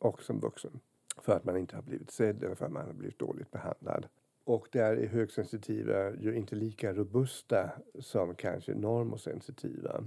och 0.00 0.22
som 0.22 0.40
vuxen. 0.40 0.80
För 1.22 1.32
att 1.36 1.44
man 1.44 1.56
inte 1.56 1.76
har 1.76 1.82
blivit 1.82 2.10
sedd 2.10 2.44
eller 2.44 2.54
för 2.54 2.66
att 2.66 2.72
man 2.72 2.86
har 2.86 2.92
blivit 2.92 3.18
dåligt 3.18 3.50
behandlad. 3.50 4.08
Och 4.44 4.68
där 4.72 4.96
är 4.96 5.06
högsensitiva 5.06 6.10
ju 6.16 6.34
inte 6.34 6.56
lika 6.56 6.92
robusta 6.92 7.70
som 7.98 8.34
kanske 8.34 8.74
normosensitiva. 8.74 10.04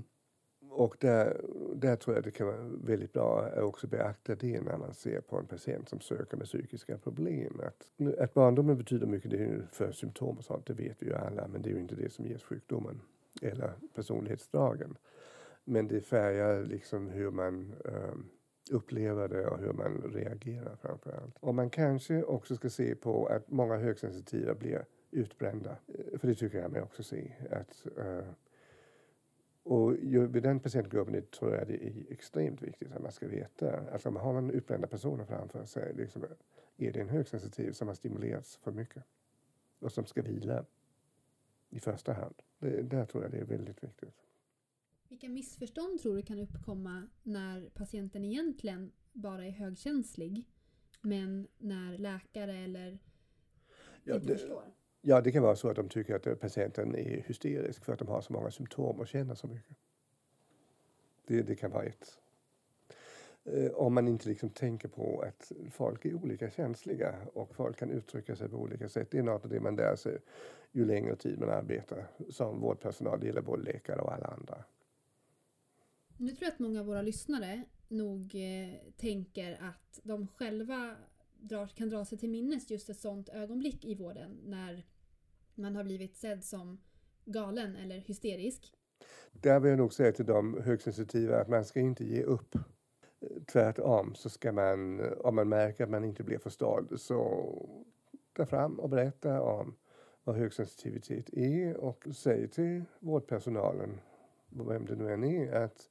Och 0.69 0.95
där, 1.00 1.41
där 1.75 1.95
tror 1.95 2.15
jag 2.15 2.23
det 2.23 2.31
kan 2.31 2.47
vara 2.47 2.69
väldigt 2.83 3.13
bra 3.13 3.41
att 3.41 3.63
också 3.63 3.88
beakta 3.88 4.35
det 4.35 4.62
när 4.62 4.77
man 4.77 4.93
ser 4.93 5.21
på 5.21 5.38
en 5.38 5.45
patient 5.45 5.89
som 5.89 6.00
söker 6.00 6.38
med 6.38 6.45
psykiska 6.45 6.97
problem. 6.97 7.62
Att, 7.63 8.09
att 8.19 8.33
barndomen 8.33 8.77
betyder 8.77 9.07
mycket 9.07 9.31
det 9.31 9.38
är 9.38 9.67
för 9.71 9.91
symptom 9.91 10.38
och 10.38 10.43
sånt, 10.43 10.65
det 10.65 10.73
vet 10.73 10.97
vi 11.00 11.05
ju 11.05 11.15
alla, 11.15 11.47
men 11.47 11.62
det 11.62 11.69
är 11.69 11.73
ju 11.73 11.79
inte 11.79 11.95
det 11.95 12.13
som 12.13 12.25
ger 12.25 12.38
sjukdomen 12.38 13.01
eller 13.41 13.73
personlighetsdragen. 13.95 14.97
Men 15.63 15.88
det 15.88 16.01
färgar 16.01 16.63
liksom 16.63 17.09
hur 17.09 17.31
man 17.31 17.75
um, 17.85 18.29
upplever 18.72 19.27
det 19.27 19.48
och 19.48 19.60
hur 19.60 19.74
man 19.74 20.12
reagerar 20.13 20.75
framför 20.75 21.12
allt. 21.12 21.38
Och 21.39 21.55
man 21.55 21.70
kanske 21.70 22.24
också 22.24 22.55
ska 22.55 22.70
se 22.70 22.96
på 22.96 23.25
att 23.25 23.51
många 23.51 23.77
högsensitiva 23.77 24.53
blir 24.53 24.86
utbrända. 25.12 25.77
Eh, 25.88 26.20
för 26.20 26.27
det 26.27 26.36
tycker 26.36 26.58
jag 26.58 26.72
mig 26.72 26.82
också 26.82 27.03
se. 27.03 27.32
Att, 27.51 27.86
uh, 27.98 28.24
och 29.63 29.93
vid 29.93 30.43
den 30.43 30.60
patientgruppen 30.60 31.25
tror 31.25 31.55
jag 31.55 31.67
det 31.67 31.88
är 31.88 31.93
extremt 32.10 32.62
viktigt 32.62 32.91
att 32.96 33.01
man 33.01 33.12
ska 33.12 33.27
veta. 33.27 33.79
Alltså 33.91 34.10
om 34.10 34.13
man 34.13 34.24
har 34.24 34.34
man 34.34 34.51
utbrända 34.51 34.88
personer 34.88 35.25
framför 35.25 35.65
sig, 35.65 35.93
liksom, 35.93 36.25
är 36.77 36.91
det 36.91 37.01
en 37.01 37.10
högsensitiv 37.10 37.72
som 37.72 37.88
har 37.88 37.96
stimulerats 37.96 38.58
för 38.58 38.72
mycket? 38.72 39.03
Och 39.79 39.91
som 39.91 40.05
ska 40.05 40.22
vila 40.22 40.65
i 41.70 41.79
första 41.79 42.13
hand. 42.13 42.36
Det, 42.60 42.82
där 42.82 43.05
tror 43.05 43.24
jag 43.24 43.32
det 43.32 43.38
är 43.38 43.46
väldigt 43.46 43.84
viktigt. 43.84 44.13
Vilka 45.13 45.29
missförstånd 45.29 46.00
tror 46.01 46.15
du 46.15 46.22
kan 46.22 46.39
uppkomma 46.39 47.08
när 47.24 47.70
patienten 47.70 48.24
egentligen 48.24 48.91
bara 49.12 49.46
är 49.46 49.51
högkänslig 49.51 50.46
men 51.01 51.48
när 51.58 51.98
läkare 51.98 52.58
eller 52.58 53.00
ja, 54.03 54.15
inte 54.15 54.27
det, 54.27 54.38
förstår? 54.38 54.63
Ja, 55.01 55.22
det 55.22 55.32
kan 55.32 55.43
vara 55.43 55.55
så 55.55 55.70
att 55.70 55.75
de 55.75 55.89
tycker 55.89 56.15
att 56.15 56.39
patienten 56.39 56.96
är 56.96 57.22
hysterisk 57.22 57.86
för 57.86 57.93
att 57.93 58.00
de 58.00 58.08
har 58.08 58.22
så 58.22 58.34
många 58.34 58.51
symptom 58.51 59.00
och 59.00 59.08
känner 59.08 59.36
så 59.36 59.48
mycket. 59.48 59.77
Det, 61.27 61.41
det 61.41 61.55
kan 61.55 61.72
vara 61.72 61.84
ett. 61.84 62.20
Eh, 63.43 63.72
om 63.72 63.93
man 63.93 64.08
inte 64.08 64.29
liksom 64.29 64.50
tänker 64.50 64.88
på 64.88 65.22
att 65.27 65.51
folk 65.72 66.05
är 66.05 66.13
olika 66.13 66.50
känsliga 66.50 67.15
och 67.34 67.55
folk 67.55 67.77
kan 67.77 67.89
uttrycka 67.89 68.36
sig 68.36 68.50
på 68.50 68.58
olika 68.58 68.89
sätt. 68.89 69.12
Det 69.12 69.17
är 69.17 69.24
något 69.24 69.43
av 69.43 69.50
det 69.50 69.60
man 69.60 69.75
lär 69.75 69.96
sig 69.96 70.17
ju 70.72 70.86
längre 70.86 71.15
tid 71.15 71.39
man 71.39 71.50
arbetar 71.50 72.08
som 72.29 72.60
vårdpersonal. 72.60 73.20
Det 73.20 73.25
gäller 73.25 73.41
både 73.41 73.63
läkare 73.63 74.01
och 74.01 74.13
alla 74.13 74.27
andra. 74.27 74.63
Nu 76.24 76.30
tror 76.30 76.44
jag 76.44 76.53
att 76.53 76.60
många 76.60 76.80
av 76.80 76.86
våra 76.86 77.01
lyssnare 77.01 77.63
nog 77.88 78.36
eh, 78.36 78.74
tänker 78.98 79.58
att 79.62 80.00
de 80.03 80.27
själva 80.27 80.96
drar, 81.38 81.68
kan 81.68 81.89
dra 81.89 82.06
sig 82.06 82.18
till 82.18 82.30
minnes 82.30 82.72
just 82.72 82.89
ett 82.89 83.00
sånt 83.00 83.30
ögonblick 83.30 83.86
i 83.86 83.96
vården 83.96 84.39
när 84.46 84.86
man 85.56 85.75
har 85.75 85.84
blivit 85.84 86.15
sedd 86.15 86.44
som 86.44 86.82
galen 87.25 87.75
eller 87.75 87.98
hysterisk. 87.98 88.74
Där 89.32 89.60
vill 89.60 89.70
jag 89.70 89.77
nog 89.77 89.94
säga 89.94 90.12
till 90.12 90.25
de 90.25 90.62
högsensitiva 90.62 91.42
att 91.42 91.50
man 91.50 91.65
ska 91.65 91.80
inte 91.80 92.06
ge 92.06 92.24
upp. 92.24 92.56
Tvärtom 93.51 94.15
så 94.15 94.30
ska 94.30 94.51
man, 94.51 95.01
om 95.18 95.36
man 95.36 95.50
märker 95.50 95.84
att 95.84 95.89
man 95.89 96.03
inte 96.03 96.24
blir 96.24 96.38
förstådd, 96.38 96.94
så 97.01 97.53
ta 98.34 98.46
fram 98.46 98.80
och 98.80 98.89
berätta 98.89 99.42
om 99.42 99.75
vad 100.24 100.36
högsensitivitet 100.36 101.30
är 101.34 101.77
och 101.77 102.08
säg 102.15 102.48
till 102.48 102.84
vårdpersonalen, 103.00 104.01
vem 104.50 104.86
det 104.86 104.96
nu 104.96 105.13
än 105.13 105.24
är, 105.24 105.53
att 105.53 105.89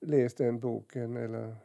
läs 0.00 0.34
den 0.34 0.60
boken 0.60 1.16
eller 1.16 1.56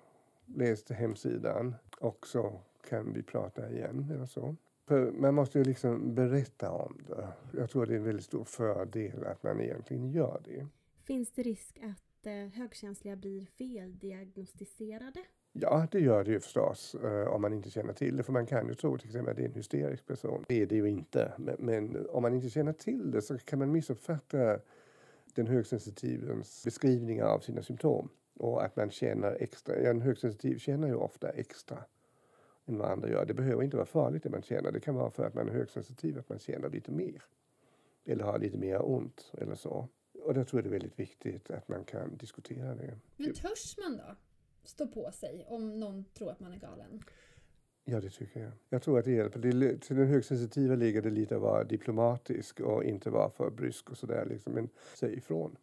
läs 0.45 0.89
hemsidan 0.89 1.75
och 1.99 2.27
så 2.27 2.59
kan 2.89 3.13
vi 3.13 3.23
prata 3.23 3.71
igen 3.71 4.11
eller 4.13 4.25
så. 4.25 4.55
För 4.87 5.11
man 5.11 5.35
måste 5.35 5.57
ju 5.57 5.63
liksom 5.63 6.15
berätta 6.15 6.71
om 6.71 6.97
det. 7.07 7.27
Jag 7.57 7.69
tror 7.69 7.85
det 7.85 7.93
är 7.93 7.97
en 7.97 8.03
väldigt 8.03 8.25
stor 8.25 8.43
fördel 8.43 9.25
att 9.25 9.43
man 9.43 9.61
egentligen 9.61 10.11
gör 10.11 10.41
det. 10.45 10.67
Finns 11.03 11.31
det 11.31 11.43
risk 11.43 11.79
att 11.83 12.25
eh, 12.25 12.33
högkänsliga 12.33 13.15
blir 13.15 13.45
feldiagnostiserade? 13.45 15.23
Ja, 15.53 15.87
det 15.91 15.99
gör 15.99 16.23
det 16.23 16.31
ju 16.31 16.39
förstås 16.39 16.95
eh, 16.95 17.27
om 17.27 17.41
man 17.41 17.53
inte 17.53 17.69
känner 17.69 17.93
till 17.93 18.17
det. 18.17 18.23
För 18.23 18.33
man 18.33 18.45
kan 18.45 18.67
ju 18.67 18.73
tro 18.73 18.97
till 18.97 19.07
exempel 19.07 19.31
att 19.31 19.37
det 19.37 19.43
är 19.43 19.47
en 19.47 19.53
hysterisk 19.53 20.05
person. 20.05 20.45
Det 20.47 20.61
är 20.61 20.65
det 20.65 20.75
ju 20.75 20.89
inte. 20.89 21.33
Men, 21.37 21.55
men 21.59 22.09
om 22.09 22.21
man 22.21 22.33
inte 22.33 22.49
känner 22.49 22.73
till 22.73 23.11
det 23.11 23.21
så 23.21 23.37
kan 23.37 23.59
man 23.59 23.71
missuppfatta 23.71 24.59
den 25.35 25.47
högsensitivens 25.47 26.61
beskrivningar 26.65 27.25
av 27.25 27.39
sina 27.39 27.61
symptom. 27.61 28.09
Och 28.43 28.63
att 28.63 28.75
man 28.75 28.91
känner 28.91 29.38
extra. 29.39 29.75
En 29.75 30.01
högsensitiv 30.01 30.57
känner 30.57 30.88
ju 30.88 30.95
ofta 30.95 31.29
extra 31.29 31.83
än 32.65 32.77
vad 32.77 32.91
andra 32.91 33.09
gör. 33.09 33.25
Det 33.25 33.33
behöver 33.33 33.63
inte 33.63 33.77
vara 33.77 33.85
farligt 33.85 34.23
det 34.23 34.29
man 34.29 34.41
känner. 34.41 34.71
Det 34.71 34.79
kan 34.79 34.95
vara 34.95 35.12
för 35.12 35.25
att 35.25 35.33
man 35.33 35.50
är 35.50 35.53
högsensitiv, 35.53 36.19
att 36.19 36.29
man 36.29 36.39
känner 36.39 36.69
lite 36.69 36.91
mer. 36.91 37.23
Eller 38.05 38.23
har 38.23 38.39
lite 38.39 38.57
mer 38.57 38.85
ont 38.85 39.31
eller 39.38 39.55
så. 39.55 39.88
Och 40.23 40.33
då 40.33 40.43
tror 40.43 40.59
jag 40.59 40.63
det 40.63 40.69
är 40.69 40.79
väldigt 40.79 41.00
viktigt 41.00 41.51
att 41.51 41.67
man 41.67 41.83
kan 41.83 42.17
diskutera 42.17 42.75
det. 42.75 42.97
Men 43.17 43.33
törs 43.33 43.77
man 43.77 43.97
då 43.97 44.15
stå 44.63 44.88
på 44.88 45.12
sig 45.12 45.45
om 45.47 45.79
någon 45.79 46.05
tror 46.05 46.31
att 46.31 46.39
man 46.39 46.53
är 46.53 46.59
galen? 46.59 47.03
Ja, 47.83 48.01
det 48.01 48.09
tycker 48.09 48.39
jag. 48.39 48.51
Jag 48.69 48.81
tror 48.81 49.00
att 49.00 49.05
det 49.05 49.12
hjälper. 49.12 49.39
Det, 49.39 49.77
till 49.77 49.95
den 49.95 50.07
högsensitiva 50.07 50.75
ligger 50.75 51.01
det 51.01 51.09
lite 51.09 51.35
att 51.35 51.41
vara 51.41 51.63
diplomatisk 51.63 52.59
och 52.59 52.83
inte 52.83 53.09
vara 53.09 53.29
för 53.29 53.50
brysk 53.50 53.89
och 53.89 53.97
sådär. 53.97 54.25
Liksom. 54.25 54.53
Men 54.53 54.69
säg 54.95 55.17
ifrån 55.17 55.57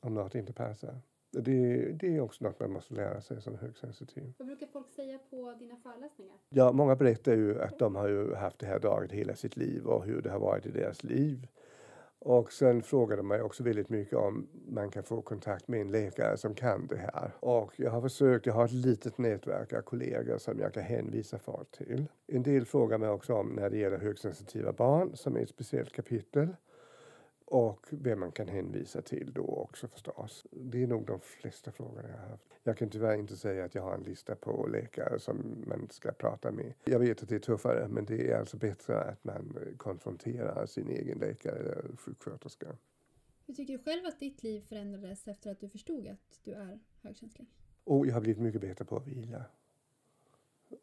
om 0.00 0.14
något 0.14 0.34
inte 0.34 0.52
passar. 0.52 1.00
Det, 1.30 1.92
det 1.92 2.16
är 2.16 2.20
också 2.20 2.44
något 2.44 2.60
man 2.60 2.72
måste 2.72 2.94
lära 2.94 3.20
sig 3.20 3.42
som 3.42 3.58
högsensitiv. 3.58 4.34
Vad 4.38 4.46
brukar 4.46 4.66
folk 4.66 4.88
säga 4.88 5.18
på 5.30 5.54
dina 5.58 5.76
föreläsningar? 5.76 6.36
Ja, 6.48 6.72
många 6.72 6.96
berättar 6.96 7.32
ju 7.32 7.62
att 7.62 7.78
de 7.78 7.96
har 7.96 8.34
haft 8.34 8.58
det 8.58 8.66
här 8.66 8.78
draget 8.78 9.12
hela 9.12 9.34
sitt 9.34 9.56
liv 9.56 9.86
och 9.86 10.04
hur 10.04 10.22
det 10.22 10.30
har 10.30 10.40
varit 10.40 10.66
i 10.66 10.70
deras 10.70 11.04
liv. 11.04 11.48
Och 12.20 12.52
sen 12.52 12.82
frågade 12.82 13.22
man 13.22 13.40
också 13.40 13.62
väldigt 13.62 13.88
mycket 13.88 14.14
om 14.14 14.48
man 14.68 14.90
kan 14.90 15.02
få 15.02 15.22
kontakt 15.22 15.68
med 15.68 15.80
en 15.80 15.90
läkare 15.90 16.36
som 16.36 16.54
kan 16.54 16.86
det 16.86 16.96
här. 16.96 17.32
Och 17.40 17.72
jag 17.76 17.90
har 17.90 18.00
försökt, 18.00 18.46
jag 18.46 18.54
har 18.54 18.64
ett 18.64 18.72
litet 18.72 19.18
nätverk 19.18 19.72
av 19.72 19.82
kollegor 19.82 20.38
som 20.38 20.58
jag 20.58 20.74
kan 20.74 20.82
hänvisa 20.82 21.38
folk 21.38 21.70
till. 21.70 22.06
En 22.26 22.42
del 22.42 22.64
frågar 22.64 22.98
mig 22.98 23.08
också 23.08 23.34
om 23.34 23.48
när 23.48 23.70
det 23.70 23.76
gäller 23.76 23.98
högsensitiva 23.98 24.72
barn 24.72 25.16
som 25.16 25.36
är 25.36 25.40
ett 25.40 25.48
speciellt 25.48 25.92
kapitel 25.92 26.56
och 27.50 27.86
vem 27.90 28.20
man 28.20 28.32
kan 28.32 28.48
hänvisa 28.48 29.02
till 29.02 29.32
då 29.32 29.42
också 29.42 29.88
förstås. 29.88 30.46
Det 30.50 30.82
är 30.82 30.86
nog 30.86 31.06
de 31.06 31.20
flesta 31.20 31.72
frågorna 31.72 32.08
jag 32.08 32.18
har 32.18 32.28
haft. 32.28 32.44
Jag 32.62 32.76
kan 32.76 32.90
tyvärr 32.90 33.14
inte 33.14 33.36
säga 33.36 33.64
att 33.64 33.74
jag 33.74 33.82
har 33.82 33.94
en 33.94 34.02
lista 34.02 34.34
på 34.34 34.66
läkare 34.66 35.18
som 35.18 35.64
man 35.66 35.88
ska 35.90 36.12
prata 36.12 36.50
med. 36.50 36.72
Jag 36.84 36.98
vet 36.98 37.22
att 37.22 37.28
det 37.28 37.34
är 37.34 37.38
tuffare 37.38 37.88
men 37.88 38.04
det 38.04 38.30
är 38.30 38.38
alltså 38.38 38.56
bättre 38.56 39.00
att 39.00 39.24
man 39.24 39.74
konfronterar 39.76 40.66
sin 40.66 40.88
egen 40.88 41.18
läkare 41.18 41.58
eller 41.58 41.96
sjuksköterska. 41.96 42.76
Hur 43.46 43.54
tycker 43.54 43.72
du 43.72 43.84
själv 43.84 44.06
att 44.06 44.20
ditt 44.20 44.42
liv 44.42 44.60
förändrades 44.60 45.28
efter 45.28 45.50
att 45.50 45.60
du 45.60 45.68
förstod 45.68 46.06
att 46.06 46.40
du 46.44 46.52
är 46.52 46.78
högkänslig? 47.02 47.48
Och 47.84 48.06
jag 48.06 48.14
har 48.14 48.20
blivit 48.20 48.42
mycket 48.42 48.60
bättre 48.60 48.84
på 48.84 48.96
att 48.96 49.06
vila. 49.06 49.44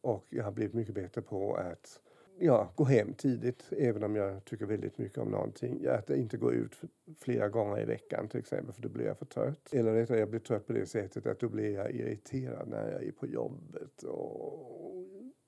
Och 0.01 0.25
jag 0.29 0.43
har 0.43 0.51
blivit 0.51 0.73
mycket 0.73 0.95
bättre 0.95 1.21
på 1.21 1.55
att 1.55 2.01
ja, 2.39 2.71
gå 2.75 2.83
hem 2.83 3.13
tidigt, 3.13 3.63
även 3.77 4.03
om 4.03 4.15
jag 4.15 4.45
tycker 4.45 4.65
väldigt 4.65 4.97
mycket 4.97 5.17
om 5.17 5.29
någonting. 5.29 5.87
Att 5.87 6.09
inte 6.09 6.37
gå 6.37 6.53
ut 6.53 6.81
flera 7.19 7.49
gånger 7.49 7.81
i 7.81 7.85
veckan 7.85 8.27
till 8.27 8.39
exempel, 8.39 8.73
för 8.73 8.81
då 8.81 8.89
blir 8.89 9.05
jag 9.05 9.17
för 9.17 9.25
trött. 9.25 9.73
Eller 9.73 9.93
rättare, 9.93 10.19
jag 10.19 10.29
blir 10.29 10.39
trött 10.39 10.67
på 10.67 10.73
det 10.73 10.85
sättet 10.85 11.25
att 11.25 11.39
då 11.39 11.49
blir 11.49 11.73
jag 11.73 11.91
irriterad 11.91 12.67
när 12.67 12.91
jag 12.91 13.03
är 13.03 13.11
på 13.11 13.27
jobbet 13.27 14.03
och 14.03 14.75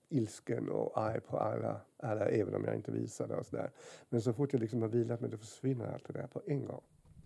ilsken 0.10 0.70
och 0.70 1.02
arg 1.02 1.22
på 1.22 1.38
alla, 1.38 1.82
alla 1.98 2.26
även 2.26 2.56
om 2.56 2.64
jag 2.66 2.76
inte 2.76 2.92
visar 2.92 3.28
det 3.28 3.36
och 3.36 3.46
sådär. 3.46 3.72
Men 4.10 4.22
så 4.22 4.34
fort 4.34 4.54
jag 4.54 4.60
liksom 4.60 4.82
har 4.82 4.90
vilat 4.90 5.22
mig, 5.22 5.30
då 5.30 5.38
försvinner 5.38 5.94
allt 5.94 6.08
det 6.08 6.14
där 6.14 6.28
på 6.28 6.42
en 6.46 6.66
gång. 6.66 6.84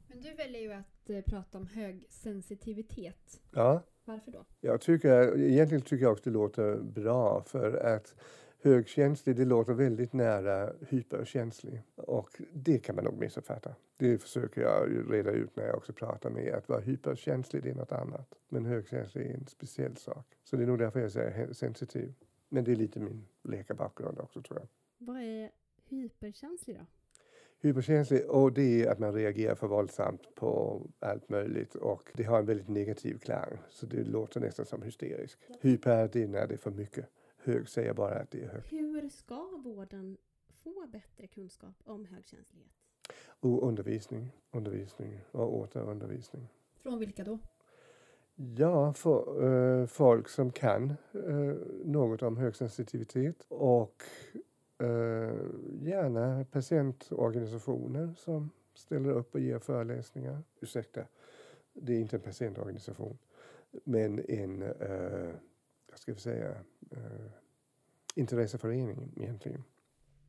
Men 0.07 0.21
du 0.21 0.33
väljer 0.33 0.61
ju 0.61 0.73
att 0.73 1.09
eh, 1.09 1.21
prata 1.21 1.57
om 1.57 1.67
högsensitivitet. 1.67 3.41
Ja. 3.51 3.81
Varför 4.05 4.31
då? 4.31 4.45
Jag 4.61 4.81
tycker, 4.81 5.39
egentligen 5.39 5.81
tycker 5.81 6.03
jag 6.03 6.11
också 6.11 6.29
det 6.29 6.33
låter 6.33 6.77
bra 6.77 7.43
för 7.43 7.73
att 7.73 8.15
högkänslig, 8.61 9.35
det 9.35 9.45
låter 9.45 9.73
väldigt 9.73 10.13
nära 10.13 10.73
hyperkänslig. 10.87 11.81
Och 11.95 12.41
det 12.53 12.79
kan 12.79 12.95
man 12.95 13.05
nog 13.05 13.17
missuppfatta. 13.17 13.75
Det 13.97 14.17
försöker 14.17 14.61
jag 14.61 15.13
reda 15.13 15.31
ut 15.31 15.55
när 15.55 15.65
jag 15.65 15.75
också 15.75 15.93
pratar 15.93 16.29
med 16.29 16.53
Att 16.53 16.69
vara 16.69 16.79
hyperkänslig, 16.79 17.63
det 17.63 17.69
är 17.69 17.75
något 17.75 17.91
annat. 17.91 18.33
Men 18.49 18.65
högkänslig 18.65 19.25
är 19.25 19.33
en 19.33 19.47
speciell 19.47 19.95
sak. 19.95 20.25
Så 20.43 20.55
det 20.55 20.63
är 20.63 20.67
nog 20.67 20.79
därför 20.79 20.99
jag 20.99 21.11
säger 21.11 21.53
sensitiv. 21.53 22.13
Men 22.49 22.63
det 22.63 22.71
är 22.71 22.75
lite 22.75 22.99
min 22.99 23.25
läkarbakgrund 23.43 24.19
också 24.19 24.41
tror 24.41 24.59
jag. 24.59 24.67
Vad 25.07 25.21
är 25.21 25.51
hyperkänslig 25.89 26.77
då? 26.77 26.85
Hyperkänslig, 27.63 28.29
och 28.29 28.53
det 28.53 28.83
är 28.83 28.91
att 28.91 28.99
man 28.99 29.13
reagerar 29.13 29.55
för 29.55 29.67
våldsamt 29.67 30.35
på 30.35 30.81
allt 30.99 31.29
möjligt 31.29 31.75
och 31.75 32.11
det 32.13 32.23
har 32.23 32.39
en 32.39 32.45
väldigt 32.45 32.67
negativ 32.67 33.17
klang. 33.17 33.57
Så 33.69 33.85
det 33.85 34.03
låter 34.03 34.39
nästan 34.39 34.65
som 34.65 34.81
hysterisk. 34.81 35.39
Hyper, 35.61 36.09
det 36.13 36.23
är 36.23 36.27
när 36.27 36.47
det 36.47 36.53
är 36.53 36.57
för 36.57 36.71
mycket 36.71 37.05
hög 37.43 37.69
säger 37.69 37.93
bara 37.93 38.15
att 38.15 38.31
det 38.31 38.43
är 38.43 38.47
högt. 38.47 38.71
Hur 38.71 39.09
ska 39.09 39.61
vården 39.63 40.17
få 40.63 40.87
bättre 40.87 41.27
kunskap 41.27 41.75
om 41.83 42.05
högkänslighet? 42.05 42.71
Och 43.23 43.67
undervisning, 43.67 44.31
undervisning 44.51 45.21
och 45.31 45.57
åter 45.57 45.89
undervisning. 45.89 46.47
Från 46.81 46.99
vilka 46.99 47.23
då? 47.23 47.39
Ja, 48.57 48.93
för, 48.93 49.43
uh, 49.43 49.85
folk 49.85 50.29
som 50.29 50.51
kan 50.51 50.93
uh, 51.15 51.55
något 51.85 52.21
om 52.21 52.37
högsensitivitet 52.37 53.45
och 53.47 54.03
Eh, 54.81 55.33
gärna 55.81 56.45
patientorganisationer 56.51 58.13
som 58.17 58.49
ställer 58.73 59.09
upp 59.09 59.35
och 59.35 59.39
ger 59.39 59.59
föreläsningar. 59.59 60.43
Ursäkta, 60.59 61.01
det 61.73 61.93
är 61.93 61.99
inte 61.99 62.15
en 62.15 62.21
patientorganisation. 62.21 63.17
Men 63.83 64.19
en, 64.29 64.61
eh, 64.61 65.29
jag 65.91 65.99
ska 65.99 66.15
säga, 66.15 66.49
eh, 66.91 67.31
intresseförening 68.15 69.13
egentligen. 69.17 69.63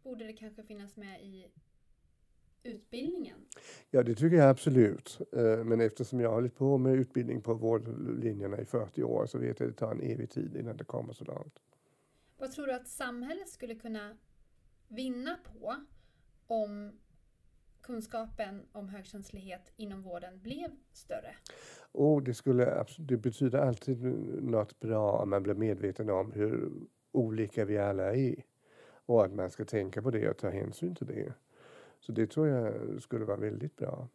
Borde 0.03 0.25
det 0.27 0.33
kanske 0.33 0.63
finnas 0.63 0.97
med 0.97 1.23
i 1.23 1.47
utbildningen? 2.63 3.39
Ja, 3.91 4.03
det 4.03 4.15
tycker 4.15 4.37
jag 4.37 4.49
absolut. 4.49 5.21
Eh, 5.33 5.65
Men 5.65 5.81
eftersom 5.81 6.21
jag 6.21 6.29
har 6.29 6.35
hållit 6.35 6.57
på 6.57 6.79
med 6.79 6.95
utbildning 6.95 7.41
på 7.43 7.55
vårdlinjerna 7.55 8.61
i 8.61 8.65
40 8.65 9.03
år 9.03 9.27
så 9.27 9.39
vet 9.39 9.61
jag 9.61 9.69
att 9.69 9.77
det 9.77 9.79
tar 9.81 9.93
en 9.93 10.01
evig 10.01 10.31
tid 10.31 10.57
innan 10.57 10.77
det 10.77 10.85
kommer 10.85 11.13
så 11.13 11.25
långt. 11.25 11.59
Vad 12.39 12.53
tror 12.53 12.67
du 12.67 12.73
att 12.73 12.89
samhället 12.89 13.49
skulle 13.49 13.75
kunna 13.75 14.17
vinna 14.89 15.39
på 15.45 15.77
om 16.47 16.93
kunskapen 17.83 18.63
om 18.73 18.89
högkänslighet 18.89 19.73
inom 19.77 20.03
vården 20.03 20.41
blev 20.43 20.71
större? 20.93 21.35
Oh, 21.93 22.23
det, 22.23 22.35
skulle, 22.35 22.85
det 22.99 23.17
betyder 23.17 23.59
alltid 23.59 24.05
något 24.43 24.81
bra 24.81 25.13
om 25.13 25.31
man 25.31 25.43
blir 25.43 25.55
medveten 25.55 26.11
om 26.11 26.33
hur 26.33 26.71
olika 27.13 27.65
vi 27.65 27.79
alla 27.79 28.15
är. 28.15 28.45
Och 29.07 29.25
att 29.25 29.35
man 29.35 29.51
ska 29.51 29.65
tänka 29.65 30.03
på 30.03 30.11
det 30.11 30.31
och 30.31 30.37
ta 30.37 30.51
hänsyn 30.51 30.95
till 30.95 31.07
det. 31.07 31.33
Så 32.01 32.13
det 32.13 32.27
tror 32.27 32.49
jag 32.49 33.03
skulle 33.03 33.25
vara 33.25 33.37
väldigt 33.37 33.77
bra. 33.77 34.09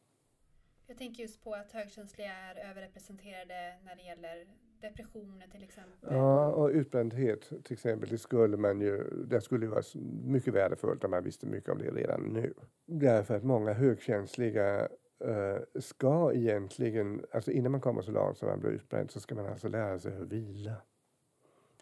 Jag 0.88 0.98
tänker 0.98 1.24
just 1.24 1.44
på 1.44 1.54
att 1.54 1.72
högkänsliga 1.72 2.32
är 2.32 2.70
överrepresenterade 2.70 3.76
när 3.86 3.96
det 3.96 4.02
gäller 4.02 4.48
depressioner 4.82 5.48
till 5.48 5.64
exempel. 5.64 6.10
Ja, 6.12 6.48
och 6.48 6.70
utbrändhet 6.70 7.50
till 7.64 7.74
exempel, 7.74 8.10
det 8.10 8.18
skulle 8.18 8.58
man 8.58 8.82
ju, 8.82 9.04
det 9.26 9.42
skulle 9.42 9.66
ju 9.66 9.70
vara 9.70 9.84
mycket 10.24 10.54
värdefullt 10.54 11.04
om 11.04 11.12
man 11.12 11.24
visste 11.24 11.46
mycket 11.46 11.70
om 11.70 11.78
det 11.78 11.92
redan 11.92 12.22
nu. 12.22 12.54
Därför 12.86 13.36
att 13.36 13.44
många 13.44 13.74
högkänsliga 13.74 14.90
uh, 15.26 15.60
ska 15.80 16.34
egentligen, 16.34 17.26
alltså 17.32 17.52
innan 17.52 17.72
man 17.72 17.82
kommer 17.82 18.02
så 18.02 18.12
långt 18.12 18.38
som 18.38 18.48
man 18.48 18.60
blir 18.60 18.72
utbränd 18.72 19.12
så 19.12 19.20
ska 19.20 19.36
man 19.36 19.46
alltså 19.46 19.68
lära 19.68 20.00
sig 20.00 20.16
att 20.16 20.28
vila. 20.28 20.76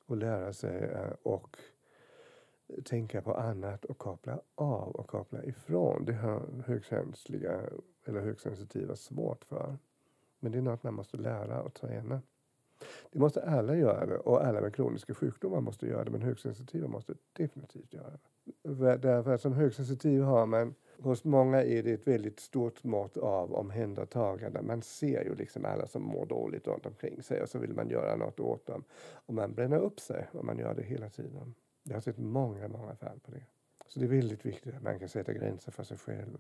Och 0.06 0.18
lära 0.18 0.54
sig 0.54 0.84
uh, 0.84 1.14
och 1.24 1.58
tänka 2.86 3.22
på 3.22 3.34
annat 3.34 3.86
och 3.86 3.98
koppla 3.98 4.42
av 4.56 4.96
och 4.96 5.08
koppla 5.08 5.44
ifrån. 5.44 6.06
Det 6.06 6.14
har 6.14 6.64
högkänsliga 6.66 7.62
eller 8.06 8.22
högsensitiva 8.22 8.96
svårt 8.96 9.46
för. 9.46 9.78
Men 10.40 10.52
det 10.52 10.58
är 10.58 10.62
något 10.62 10.84
man 10.84 10.94
måste 10.94 11.18
lära 11.18 11.62
och 11.62 11.74
träna. 11.74 12.22
Det 13.12 13.20
måste 13.20 13.44
alla 13.44 13.76
göra 13.76 14.20
och 14.20 14.46
alla 14.46 14.62
med 14.62 14.76
kroniska 14.76 15.14
sjukdomar 15.14 15.62
måste 15.62 15.88
göra 15.88 16.04
det 16.04 16.12
men 16.12 16.22
högsensitiva 16.22 16.88
måste 16.88 17.14
definitivt 17.34 17.94
göra 17.94 18.12
det. 18.12 18.98
Därför 18.98 19.34
att 19.34 19.42
som 19.42 19.54
högsensitiv 19.54 20.22
har 20.22 20.46
man, 20.46 20.76
hos 21.00 21.24
många 21.24 21.64
är 21.64 21.84
det 21.84 21.92
ett 21.92 22.08
väldigt 22.08 22.40
stort 22.40 22.84
mått 22.84 23.18
av 23.18 23.54
omhändertagande. 23.54 24.62
Man 24.62 24.82
ser 24.82 25.24
ju 25.24 25.36
liksom 25.36 25.66
alla 25.66 25.88
som 25.88 26.04
mår 26.04 26.26
dåligt 26.26 26.68
runt 26.68 26.86
omkring 26.86 27.24
sig 27.24 27.42
och 27.42 27.50
så 27.50 27.60
vill 27.60 27.74
man 27.74 27.90
göra 27.90 28.16
något 28.16 28.40
åt 28.40 28.66
dem. 28.66 28.84
Och 29.14 29.34
man 29.34 29.54
bränner 29.54 29.80
upp 29.80 30.00
sig 30.00 30.28
och 30.32 30.46
man 30.46 30.58
gör 30.58 30.74
det 30.74 30.84
hela 30.84 31.10
tiden. 31.10 31.56
Jag 31.84 31.94
har 31.94 32.02
sett 32.02 32.18
många, 32.18 32.68
många 32.68 32.96
fall 32.96 33.20
på 33.20 33.32
det. 33.32 33.44
Så 33.88 34.00
det 34.00 34.06
är 34.06 34.10
väldigt 34.10 34.46
viktigt 34.46 34.76
att 34.76 34.84
man 34.84 35.00
kan 35.00 35.10
sätta 35.10 35.34
gränser 35.34 35.72
för 35.72 35.84
sig 35.84 35.98
själv. 35.98 36.38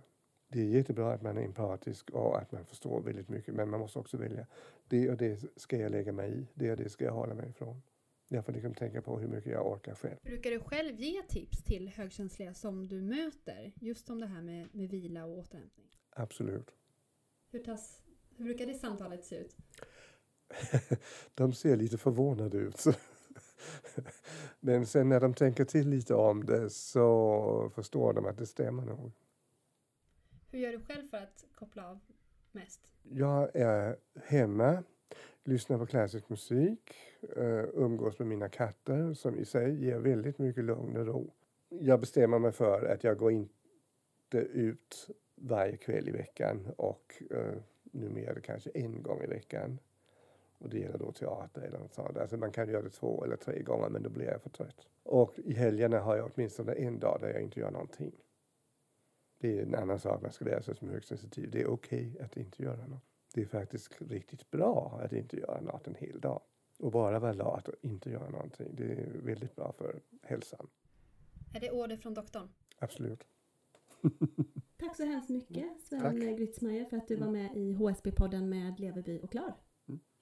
Det 0.48 0.60
är 0.60 0.66
jättebra 0.66 1.14
att 1.14 1.22
man 1.22 1.38
är 1.38 1.42
empatisk 1.42 2.10
och 2.10 2.38
att 2.42 2.52
man 2.52 2.66
förstår 2.66 3.02
väldigt 3.02 3.30
mycket 3.30 3.54
men 3.54 3.70
man 3.70 3.80
måste 3.80 4.00
också 4.00 4.18
välja 4.18 4.48
det 4.88 5.10
och 5.10 5.18
det 5.18 5.44
ska 5.56 5.78
jag 5.78 5.92
lägga 5.92 6.12
mig 6.12 6.32
i, 6.32 6.48
det 6.54 6.72
och 6.72 6.78
det 6.78 6.90
ska 6.90 7.06
jag 7.06 7.14
hålla 7.14 7.34
mig 7.34 7.50
ifrån. 7.50 7.82
Jag 8.28 8.46
får 8.46 8.54
liksom 8.54 8.74
tänka 8.74 9.02
på 9.02 9.20
hur 9.20 9.28
mycket 9.28 9.52
jag 9.52 9.72
orkar 9.72 9.96
själv. 9.96 10.18
Brukar 10.24 10.52
du 10.52 10.60
själv 10.60 11.00
ge 11.00 11.22
tips 11.22 11.64
till 11.64 11.90
högkänsliga 11.90 12.54
som 12.54 12.88
du 12.88 13.02
möter? 13.02 13.74
Just 13.76 14.10
om 14.10 14.20
det 14.20 14.28
här 14.28 14.42
med, 14.42 14.76
med 14.76 14.90
vila 14.90 15.26
och 15.26 15.38
återhämtning. 15.38 15.88
Absolut. 16.10 16.76
Hur, 17.52 17.60
tas, 17.60 18.02
hur 18.36 18.46
brukar 18.46 18.66
det 18.66 18.74
samtalet 18.74 19.26
se 19.26 19.36
ut? 19.36 19.56
de 21.36 21.54
ser 21.54 21.76
lite 21.76 21.98
förvånade 21.98 22.58
ut. 22.58 22.84
Men 24.60 24.86
sen 24.86 25.10
när 25.10 25.20
de 25.20 25.34
tänker 25.34 25.66
till 25.66 25.90
lite 25.90 26.14
om 26.14 26.46
det 26.46 26.70
så 26.70 27.72
förstår 27.76 28.14
de 28.14 28.26
att 28.26 28.38
det 28.38 28.46
stämmer 28.46 28.86
nog. 28.86 29.12
Hur 30.56 30.62
gör 30.62 30.72
du 30.72 30.80
själv 30.80 31.04
för 31.04 31.18
att 31.18 31.46
koppla 31.56 31.90
av 31.90 32.00
mest? 32.52 32.82
Jag 33.04 33.56
är 33.56 33.96
hemma, 34.24 34.84
lyssnar 35.44 35.78
på 35.78 35.86
klassisk 35.86 36.30
musik, 36.30 36.96
eh, 37.36 37.66
umgås 37.74 38.20
med 38.20 38.28
mina 38.28 38.50
katter 38.50 39.14
som 39.14 39.40
i 39.40 39.46
sig 39.46 39.86
ger 39.86 40.00
väldigt 40.00 40.40
mycket 40.40 40.64
lugn 40.64 40.98
och 40.98 41.06
ro. 41.06 41.34
Jag 41.70 42.00
bestämmer 42.00 42.40
mig 42.40 42.52
för 42.52 42.86
att 42.86 43.04
jag 43.04 43.18
går 43.18 43.32
inte 43.32 44.38
ut 44.38 45.10
varje 45.36 45.78
kväll 45.78 46.10
i 46.10 46.12
veckan 46.12 46.68
och 46.78 47.24
eh, 47.32 47.58
numera 47.84 48.40
kanske 48.40 48.70
en 48.74 49.04
gång 49.04 49.22
i 49.24 49.28
veckan. 49.28 49.80
Och 50.58 50.70
det 50.70 50.80
gäller 50.80 50.98
då 50.98 51.12
teater 51.12 51.62
eller 51.62 51.80
något 51.80 51.94
sånt. 51.94 52.18
Alltså 52.18 52.38
man 52.38 52.52
kan 52.52 52.70
göra 52.70 52.82
det 52.82 52.90
två 52.90 53.24
eller 53.24 53.36
tre 53.36 53.62
gånger 53.62 53.90
men 53.90 54.04
då 54.04 54.10
blir 54.10 54.26
jag 54.26 54.42
för 54.42 54.50
trött. 54.50 54.88
Och 55.04 55.40
i 55.40 55.54
helgerna 55.54 56.00
har 56.00 56.16
jag 56.16 56.32
åtminstone 56.36 56.74
en 56.74 57.00
dag 57.00 57.18
där 57.22 57.30
jag 57.30 57.42
inte 57.42 57.60
gör 57.60 57.72
någonting. 57.72 58.12
Det 59.38 59.60
är 59.60 59.64
en 59.64 59.76
annan 59.76 60.00
sak 60.00 60.22
man 60.22 60.32
ska 60.32 60.46
lära 60.46 60.62
sig 60.62 60.76
som 60.76 60.90
högsensitiv. 60.90 61.52
Det 61.52 61.62
är 61.62 61.68
okej 61.68 62.20
att 62.20 62.38
inte 62.38 62.64
göra 62.64 62.88
något. 62.88 63.04
Det 63.34 63.42
är 63.42 63.46
faktiskt 63.46 64.02
riktigt 64.02 64.52
bra 64.52 65.00
att 65.04 65.14
inte 65.14 65.38
göra 65.38 65.62
något 65.62 65.88
en 65.88 65.96
hel 65.96 66.20
dag. 66.20 66.42
Och 66.80 66.92
bara 66.92 67.20
vara 67.20 67.34
lat 67.34 67.68
och 67.68 67.76
inte 67.82 68.10
göra 68.10 68.30
någonting. 68.30 68.76
Det 68.76 68.84
är 68.84 69.12
väldigt 69.24 69.56
bra 69.56 69.74
för 69.78 70.02
hälsan. 70.24 70.68
Är 71.54 71.60
det 71.60 71.72
order 71.72 71.98
från 71.98 72.14
doktorn? 72.14 72.50
Absolut. 72.80 73.28
Tack 74.78 74.96
så 74.96 75.06
hemskt 75.06 75.30
mycket 75.30 75.82
Sven 75.82 76.02
Tack. 76.02 76.16
Grytzmeier 76.16 76.86
för 76.86 76.98
att 76.98 77.08
du 77.08 77.16
var 77.16 77.32
med 77.32 77.56
i 77.56 77.74
HSB-podden 77.74 78.50
med 78.50 78.80
Leverby 78.80 79.20
och 79.24 79.32
Klar. 79.32 79.56